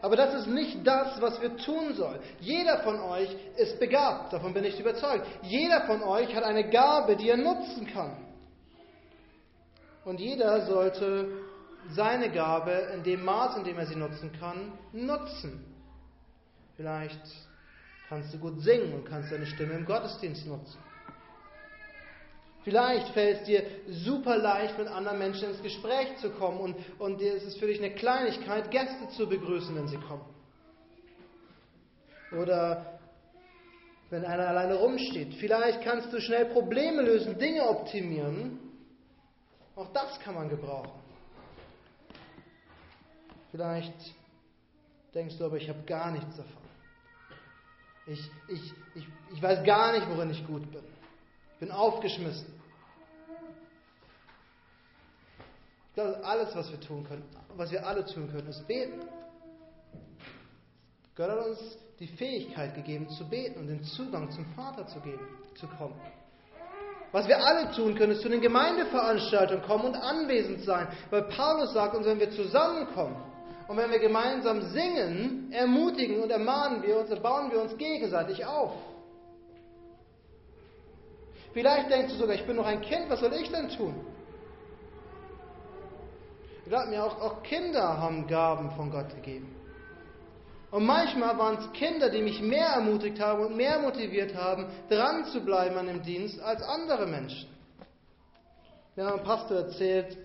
Aber 0.02 0.16
das 0.16 0.34
ist 0.34 0.46
nicht 0.46 0.84
das, 0.86 1.20
was 1.20 1.40
wir 1.42 1.56
tun 1.58 1.94
sollen. 1.94 2.20
Jeder 2.40 2.78
von 2.78 2.98
euch 3.00 3.36
ist 3.56 3.78
begabt, 3.78 4.32
davon 4.32 4.54
bin 4.54 4.64
ich 4.64 4.80
überzeugt. 4.80 5.26
Jeder 5.42 5.82
von 5.82 6.02
euch 6.02 6.34
hat 6.34 6.42
eine 6.42 6.68
Gabe, 6.68 7.16
die 7.16 7.28
er 7.28 7.36
nutzen 7.36 7.86
kann. 7.86 8.16
Und 10.04 10.18
jeder 10.18 10.62
sollte 10.66 11.28
seine 11.90 12.30
Gabe 12.30 12.72
in 12.94 13.02
dem 13.02 13.24
Maß, 13.24 13.58
in 13.58 13.64
dem 13.64 13.78
er 13.78 13.86
sie 13.86 13.96
nutzen 13.96 14.32
kann, 14.40 14.72
nutzen. 14.92 15.64
Vielleicht 16.76 17.20
kannst 18.08 18.32
du 18.32 18.38
gut 18.38 18.60
singen 18.62 18.94
und 18.94 19.04
kannst 19.04 19.30
deine 19.30 19.46
Stimme 19.46 19.74
im 19.74 19.84
Gottesdienst 19.84 20.46
nutzen. 20.46 20.78
Vielleicht 22.62 23.08
fällt 23.14 23.40
es 23.40 23.46
dir 23.46 23.64
super 23.88 24.36
leicht, 24.36 24.78
mit 24.78 24.86
anderen 24.88 25.18
Menschen 25.18 25.48
ins 25.50 25.62
Gespräch 25.62 26.16
zu 26.18 26.30
kommen 26.30 26.60
und, 26.60 26.76
und 26.98 27.22
es 27.22 27.42
ist 27.42 27.58
für 27.58 27.66
dich 27.66 27.78
eine 27.78 27.94
Kleinigkeit, 27.94 28.70
Gäste 28.70 29.08
zu 29.16 29.26
begrüßen, 29.26 29.74
wenn 29.74 29.88
sie 29.88 29.96
kommen. 29.96 30.24
Oder 32.32 32.98
wenn 34.10 34.24
einer 34.24 34.48
alleine 34.48 34.74
rumsteht. 34.74 35.34
Vielleicht 35.36 35.82
kannst 35.82 36.12
du 36.12 36.20
schnell 36.20 36.46
Probleme 36.46 37.02
lösen, 37.02 37.38
Dinge 37.38 37.66
optimieren. 37.66 38.58
Auch 39.74 39.90
das 39.92 40.20
kann 40.20 40.34
man 40.34 40.48
gebrauchen. 40.48 41.00
Vielleicht 43.52 44.14
denkst 45.14 45.38
du 45.38 45.46
aber, 45.46 45.56
ich 45.56 45.68
habe 45.68 45.82
gar 45.86 46.10
nichts 46.10 46.36
davon. 46.36 46.62
Ich, 48.06 48.30
ich, 48.48 48.72
ich, 48.94 49.06
ich 49.32 49.42
weiß 49.42 49.64
gar 49.64 49.92
nicht, 49.92 50.08
worin 50.10 50.30
ich 50.30 50.46
gut 50.46 50.70
bin 50.70 50.99
bin 51.60 51.70
aufgeschmissen. 51.70 52.46
Ich 55.88 55.94
glaube, 55.94 56.24
alles, 56.24 56.54
was 56.56 56.70
wir 56.70 56.80
tun 56.80 57.04
können, 57.06 57.24
was 57.56 57.70
wir 57.70 57.86
alle 57.86 58.04
tun 58.06 58.30
können, 58.30 58.48
ist 58.48 58.66
beten. 58.66 59.00
Gott 61.16 61.30
hat 61.30 61.46
uns 61.46 61.78
die 61.98 62.06
Fähigkeit 62.06 62.74
gegeben 62.74 63.10
zu 63.10 63.28
beten 63.28 63.60
und 63.60 63.66
den 63.66 63.84
Zugang 63.84 64.30
zum 64.30 64.46
Vater 64.54 64.86
zu 64.86 65.00
geben, 65.00 65.20
zu 65.54 65.66
kommen. 65.66 66.00
Was 67.12 67.26
wir 67.28 67.44
alle 67.44 67.72
tun 67.72 67.94
können, 67.96 68.12
ist 68.12 68.22
zu 68.22 68.28
den 68.28 68.40
Gemeindeveranstaltungen 68.40 69.64
kommen 69.64 69.86
und 69.86 69.96
anwesend 69.96 70.62
sein. 70.62 70.88
Weil 71.10 71.24
Paulus 71.24 71.74
sagt 71.74 71.94
uns, 71.94 72.06
wenn 72.06 72.20
wir 72.20 72.30
zusammenkommen 72.30 73.16
und 73.68 73.76
wenn 73.76 73.90
wir 73.90 73.98
gemeinsam 73.98 74.62
singen, 74.70 75.52
ermutigen 75.52 76.22
und 76.22 76.30
ermahnen 76.30 76.82
wir 76.82 76.98
uns, 76.98 77.10
dann 77.10 77.20
bauen 77.20 77.50
wir 77.50 77.60
uns 77.60 77.76
gegenseitig 77.76 78.46
auf. 78.46 78.72
Vielleicht 81.52 81.90
denkst 81.90 82.12
du 82.12 82.18
sogar, 82.18 82.34
ich 82.34 82.46
bin 82.46 82.56
noch 82.56 82.66
ein 82.66 82.80
Kind, 82.80 83.10
was 83.10 83.20
soll 83.20 83.32
ich 83.34 83.50
denn 83.50 83.68
tun? 83.70 83.94
Glaub 86.66 86.88
mir, 86.88 87.04
auch, 87.04 87.20
auch 87.20 87.42
Kinder 87.42 87.98
haben 87.98 88.26
Gaben 88.28 88.70
von 88.72 88.90
Gott 88.90 89.10
gegeben. 89.16 89.56
Und 90.70 90.86
manchmal 90.86 91.36
waren 91.36 91.58
es 91.58 91.72
Kinder, 91.72 92.10
die 92.10 92.22
mich 92.22 92.40
mehr 92.40 92.68
ermutigt 92.68 93.18
haben 93.18 93.44
und 93.44 93.56
mehr 93.56 93.80
motiviert 93.80 94.36
haben, 94.36 94.66
dran 94.88 95.24
zu 95.26 95.40
bleiben 95.40 95.76
an 95.76 95.86
dem 95.86 96.02
Dienst 96.02 96.40
als 96.40 96.62
andere 96.62 97.06
Menschen. 97.06 97.48
Wir 98.94 99.06
haben 99.06 99.14
einem 99.14 99.24
Pastor 99.24 99.56
erzählt, 99.56 100.16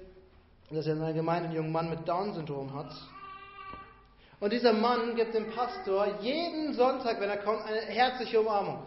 dass 0.69 0.85
er 0.85 0.93
in 0.93 1.01
einer 1.01 1.13
Gemeinde 1.13 1.49
einen 1.49 1.57
jungen 1.57 1.71
Mann 1.71 1.89
mit 1.89 2.07
Down-Syndrom 2.07 2.73
hat. 2.75 2.93
Und 4.39 4.53
dieser 4.53 4.73
Mann 4.73 5.15
gibt 5.15 5.33
dem 5.33 5.49
Pastor 5.49 6.19
jeden 6.21 6.73
Sonntag, 6.73 7.19
wenn 7.19 7.29
er 7.29 7.37
kommt, 7.37 7.63
eine 7.63 7.79
herzliche 7.79 8.39
Umarmung. 8.39 8.85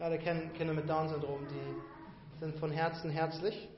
Alle 0.00 0.18
kennen 0.18 0.52
Kinder 0.52 0.74
mit 0.74 0.88
Down-Syndrom, 0.88 1.48
die 1.48 2.38
sind 2.38 2.56
von 2.60 2.70
Herzen 2.70 3.10
herzlich. 3.10 3.68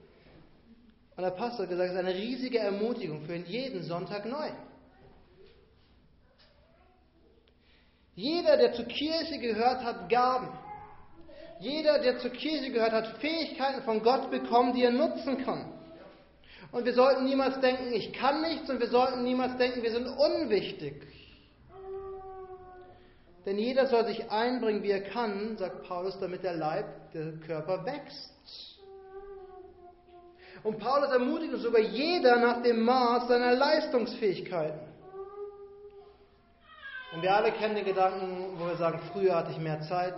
Und 1.16 1.22
der 1.22 1.30
Pastor 1.30 1.62
hat 1.62 1.70
gesagt, 1.70 1.88
es 1.88 1.94
ist 1.94 1.98
eine 1.98 2.14
riesige 2.14 2.59
Ermutigung 2.59 3.22
für 3.22 3.35
ihn 3.35 3.46
jeden 3.46 3.83
Sonntag 3.83 4.26
neu. 4.26 4.50
Jeder, 8.14 8.59
der 8.59 8.74
zur 8.74 8.85
Kirche 8.85 9.38
gehört 9.38 9.83
hat, 9.83 10.11
Gaben. 10.11 10.50
Jeder, 11.59 12.00
der 12.00 12.18
zur 12.18 12.30
Kirche 12.30 12.70
gehört 12.70 12.92
hat, 12.92 13.18
Fähigkeiten 13.18 13.83
von 13.85 14.02
Gott 14.02 14.30
bekommen, 14.30 14.74
die 14.74 14.85
er 14.85 14.92
nutzen 14.92 15.42
kann. 15.42 15.72
Und 16.70 16.85
wir 16.85 16.92
sollten 16.92 17.24
niemals 17.24 17.61
denken, 17.61 17.92
ich 17.94 18.12
kann 18.12 18.42
nichts, 18.42 18.68
und 18.68 18.78
wir 18.78 18.88
sollten 18.88 19.24
niemals 19.24 19.56
denken, 19.56 19.83
wir 19.83 19.90
sind 19.90 20.06
unwichtig. 20.06 21.02
Denn 23.46 23.59
jeder 23.59 23.87
soll 23.87 24.07
sich 24.07 24.31
einbringen, 24.31 24.83
wie 24.83 24.90
er 24.90 25.03
kann, 25.03 25.57
sagt 25.57 25.85
Paulus, 25.85 26.18
damit 26.20 26.42
der 26.42 26.55
Leib, 26.55 27.12
der 27.12 27.33
Körper 27.46 27.87
wächst. 27.87 28.79
Und 30.62 30.79
Paulus 30.79 31.11
ermutigt 31.11 31.55
uns 31.55 31.62
sogar 31.62 31.81
jeder 31.81 32.37
nach 32.37 32.62
dem 32.62 32.83
Maß 32.83 33.29
seiner 33.29 33.55
Leistungsfähigkeiten. 33.55 34.81
Und 37.12 37.22
wir 37.22 37.35
alle 37.35 37.50
kennen 37.53 37.74
den 37.74 37.87
Gedanken, 37.87 38.59
wo 38.59 38.66
wir 38.66 38.76
sagen, 38.76 39.00
früher 39.12 39.35
hatte 39.35 39.53
ich 39.53 39.59
mehr 39.59 39.81
Zeit, 39.81 40.14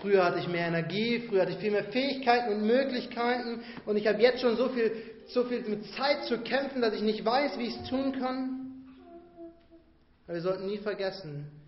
früher 0.00 0.24
hatte 0.24 0.38
ich 0.38 0.48
mehr 0.48 0.66
Energie, 0.66 1.20
früher 1.28 1.42
hatte 1.42 1.52
ich 1.52 1.58
viel 1.58 1.70
mehr 1.70 1.84
Fähigkeiten 1.84 2.52
und 2.54 2.66
Möglichkeiten 2.66 3.62
und 3.86 3.96
ich 3.96 4.06
habe 4.08 4.20
jetzt 4.20 4.40
schon 4.40 4.56
so 4.56 4.68
viel, 4.70 4.90
so 5.28 5.44
viel 5.44 5.60
mit 5.68 5.86
Zeit 5.94 6.24
zu 6.24 6.38
kämpfen, 6.38 6.80
dass 6.80 6.94
ich 6.94 7.02
nicht 7.02 7.24
weiß, 7.24 7.56
wie 7.58 7.66
ich 7.66 7.76
es 7.76 7.88
tun 7.88 8.18
kann. 8.18 8.84
Aber 10.24 10.34
wir 10.34 10.42
sollten 10.42 10.66
nie 10.66 10.78
vergessen, 10.78 11.61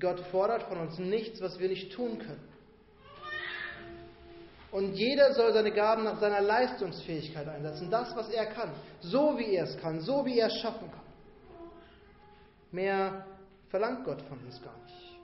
Gott 0.00 0.20
fordert 0.30 0.64
von 0.64 0.78
uns 0.78 0.98
nichts, 0.98 1.40
was 1.40 1.58
wir 1.58 1.68
nicht 1.68 1.92
tun 1.92 2.18
können. 2.18 2.56
Und 4.72 4.94
jeder 4.94 5.32
soll 5.32 5.52
seine 5.52 5.72
Gaben 5.72 6.04
nach 6.04 6.20
seiner 6.20 6.40
Leistungsfähigkeit 6.40 7.48
einsetzen, 7.48 7.90
das, 7.90 8.14
was 8.14 8.28
er 8.28 8.46
kann, 8.46 8.70
so 9.00 9.38
wie 9.38 9.54
er 9.54 9.64
es 9.64 9.78
kann, 9.78 10.00
so 10.00 10.26
wie 10.26 10.38
er 10.38 10.48
es 10.48 10.56
schaffen 10.58 10.90
kann. 10.90 11.00
Mehr 12.72 13.24
verlangt 13.68 14.04
Gott 14.04 14.20
von 14.22 14.38
uns 14.40 14.60
gar 14.62 14.76
nicht. 14.84 15.18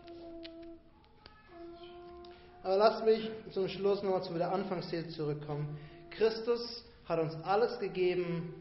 Aber 2.63 2.77
lasst 2.77 3.05
mich 3.05 3.31
zum 3.51 3.69
Schluss 3.69 4.03
nochmal 4.03 4.23
zu 4.23 4.33
der 4.35 4.53
Anfangsthese 4.53 5.09
zurückkommen. 5.09 5.79
Christus 6.11 6.85
hat 7.07 7.19
uns 7.19 7.35
alles 7.43 7.79
gegeben, 7.79 8.55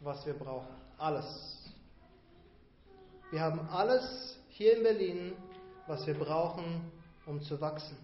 was 0.00 0.24
wir 0.26 0.34
brauchen. 0.34 0.74
Alles. 0.98 1.72
Wir 3.30 3.40
haben 3.40 3.68
alles 3.70 4.38
hier 4.50 4.76
in 4.76 4.82
Berlin 4.82 5.32
was 5.86 6.06
wir 6.06 6.14
brauchen, 6.14 6.90
um 7.26 7.40
zu 7.42 7.60
wachsen, 7.60 7.96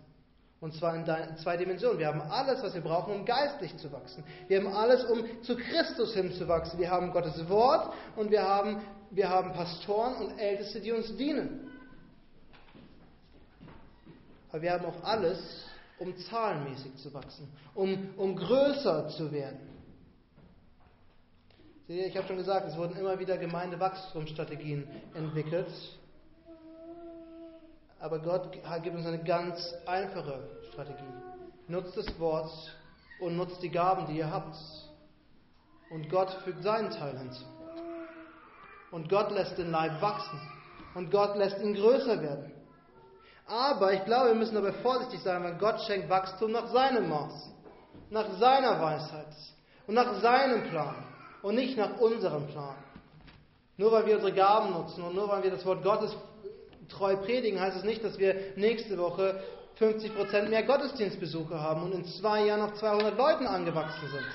Und 0.61 0.75
zwar 0.75 0.95
in 0.95 1.05
zwei 1.39 1.57
Dimensionen. 1.57 1.99
Wir 1.99 2.07
haben 2.07 2.21
alles, 2.21 2.63
was 2.63 2.75
wir 2.75 2.83
brauchen, 2.83 3.15
um 3.15 3.25
geistlich 3.25 3.77
zu 3.79 3.91
wachsen. 3.91 4.23
Wir 4.47 4.61
haben 4.61 4.73
alles, 4.73 5.05
um 5.05 5.25
zu 5.43 5.57
Christus 5.57 6.15
hinzuwachsen. 6.15 6.79
Wir 6.79 6.91
haben 6.91 7.11
Gottes 7.13 7.49
Wort 7.49 7.93
und 8.15 8.31
wir 8.31 8.43
haben, 8.43 8.81
wir 9.11 9.29
haben 9.29 9.53
Pastoren 9.53 10.15
und 10.17 10.39
Älteste, 10.39 10.81
die 10.81 10.93
uns 10.93 11.17
dienen. 11.17 11.69
Aber 14.51 14.63
wir 14.63 14.73
haben 14.73 14.85
auch 14.85 15.03
alles, 15.03 15.65
um 15.99 16.17
zahlenmäßig 16.17 16.97
zu 16.97 17.13
wachsen, 17.13 17.49
um, 17.75 18.11
um 18.17 18.37
größer 18.37 19.09
zu 19.09 19.33
werden. 19.33 19.61
Seht 21.89 21.97
ihr, 21.97 22.07
ich 22.07 22.17
habe 22.17 22.27
schon 22.29 22.37
gesagt, 22.37 22.69
es 22.69 22.77
wurden 22.77 22.97
immer 22.97 23.19
wieder 23.19 23.37
Gemeindewachstumsstrategien 23.37 24.87
entwickelt. 25.15 25.69
Aber 28.03 28.19
Gott 28.19 28.51
gibt 28.83 28.97
uns 28.97 29.07
eine 29.07 29.23
ganz 29.23 29.75
einfache 29.87 30.41
Strategie. 30.73 31.05
Nutzt 31.69 31.97
das 31.97 32.19
Wort 32.19 32.51
und 33.21 33.37
nutzt 33.37 33.63
die 33.63 33.71
Gaben, 33.71 34.07
die 34.07 34.19
ihr 34.19 34.29
habt. 34.29 34.57
Und 35.89 36.11
Gott 36.11 36.31
fügt 36.45 36.65
seinen 36.65 36.91
Teil 36.91 37.17
hinzu. 37.17 37.45
Und 38.91 39.09
Gott 39.09 39.31
lässt 39.31 39.57
den 39.57 39.71
Leib 39.71 40.03
wachsen. 40.03 40.41
Und 40.97 41.13
Gott 41.13 41.37
lässt 41.37 41.61
ihn 41.61 41.75
größer 41.75 42.21
werden. 42.21 42.51
Aber 43.47 43.93
ich 43.93 44.05
glaube, 44.05 44.31
wir 44.31 44.35
müssen 44.35 44.57
dabei 44.57 44.73
vorsichtig 44.73 45.21
sein, 45.23 45.45
weil 45.45 45.57
Gott 45.59 45.81
schenkt 45.83 46.11
Wachstum 46.11 46.51
nach 46.51 46.67
seinem 46.73 47.09
Maß, 47.09 47.51
nach 48.11 48.33
seiner 48.33 48.81
Weisheit 48.81 49.35
und 49.87 49.95
nach 49.95 50.21
seinem 50.21 50.69
Plan 50.71 50.97
und 51.43 51.55
nicht 51.55 51.79
nach 51.79 52.01
unserem 52.01 52.49
Plan. 52.49 52.75
Nur 53.77 53.93
weil 53.93 54.07
wir 54.07 54.17
unsere 54.17 54.33
Gaben 54.33 54.73
nutzen 54.73 55.05
und 55.05 55.15
nur 55.15 55.29
weil 55.29 55.45
wir 55.45 55.53
das 55.53 55.65
Wort 55.65 55.85
Gottes 55.85 56.17
treu 56.89 57.17
predigen, 57.17 57.61
heißt 57.61 57.77
es 57.77 57.85
nicht, 57.85 58.05
dass 58.05 58.19
wir 58.19 58.35
nächste 58.57 58.99
Woche 58.99 59.43
50% 59.79 60.49
mehr 60.49 60.63
Gottesdienstbesuche 60.63 61.61
haben 61.61 61.83
und 61.83 61.93
in 61.93 62.05
zwei 62.05 62.47
Jahren 62.47 62.63
auf 62.63 62.75
200 62.75 63.17
Leuten 63.17 63.47
angewachsen 63.47 64.09
sind. 64.09 64.27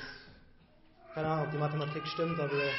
Keine 1.14 1.28
Ahnung, 1.28 1.46
ob 1.46 1.52
die 1.52 1.58
Mathematik 1.58 2.06
stimmt, 2.08 2.40
aber 2.40 2.52
wir 2.52 2.70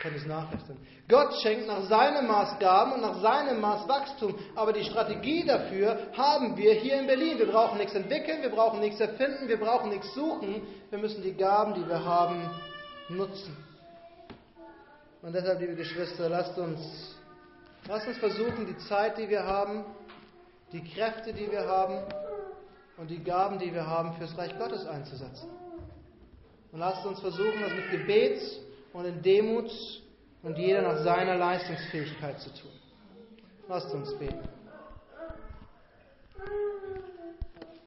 können 0.00 0.16
es 0.16 0.26
nachrechnen. 0.26 0.76
Gott 1.08 1.34
schenkt 1.42 1.66
nach 1.66 1.82
seinen 1.84 2.26
Maßgaben 2.26 2.94
und 2.94 3.02
nach 3.02 3.20
seinem 3.20 3.60
Maß 3.60 3.88
Wachstum, 3.88 4.34
aber 4.54 4.72
die 4.72 4.84
Strategie 4.84 5.44
dafür 5.44 6.08
haben 6.16 6.56
wir 6.56 6.74
hier 6.74 6.98
in 6.98 7.06
Berlin. 7.06 7.38
Wir 7.38 7.46
brauchen 7.46 7.78
nichts 7.78 7.94
entwickeln, 7.94 8.42
wir 8.42 8.50
brauchen 8.50 8.80
nichts 8.80 9.00
erfinden, 9.00 9.48
wir 9.48 9.58
brauchen 9.58 9.90
nichts 9.90 10.12
suchen. 10.14 10.62
Wir 10.90 10.98
müssen 10.98 11.22
die 11.22 11.34
Gaben, 11.34 11.74
die 11.74 11.86
wir 11.86 12.04
haben, 12.04 12.50
nutzen. 13.08 13.56
Und 15.22 15.34
deshalb, 15.34 15.60
liebe 15.60 15.74
Geschwister, 15.74 16.28
lasst 16.28 16.58
uns 16.58 17.13
Lass 17.86 18.06
uns 18.06 18.16
versuchen, 18.18 18.66
die 18.66 18.78
Zeit, 18.88 19.18
die 19.18 19.28
wir 19.28 19.44
haben, 19.44 19.84
die 20.72 20.82
Kräfte, 20.82 21.32
die 21.32 21.50
wir 21.50 21.66
haben 21.66 22.02
und 22.96 23.10
die 23.10 23.22
Gaben, 23.22 23.58
die 23.58 23.72
wir 23.72 23.86
haben, 23.86 24.14
fürs 24.14 24.36
Reich 24.38 24.56
Gottes 24.58 24.86
einzusetzen. 24.86 25.50
Und 26.72 26.78
lasst 26.78 27.04
uns 27.04 27.20
versuchen, 27.20 27.60
das 27.60 27.72
mit 27.72 27.90
Gebet 27.90 28.40
und 28.92 29.04
in 29.04 29.22
Demut 29.22 29.70
und 30.42 30.56
jeder 30.56 30.82
nach 30.82 31.04
seiner 31.04 31.36
Leistungsfähigkeit 31.36 32.40
zu 32.40 32.50
tun. 32.50 32.72
Lasst 33.68 33.92
uns 33.92 34.14
beten. 34.18 34.53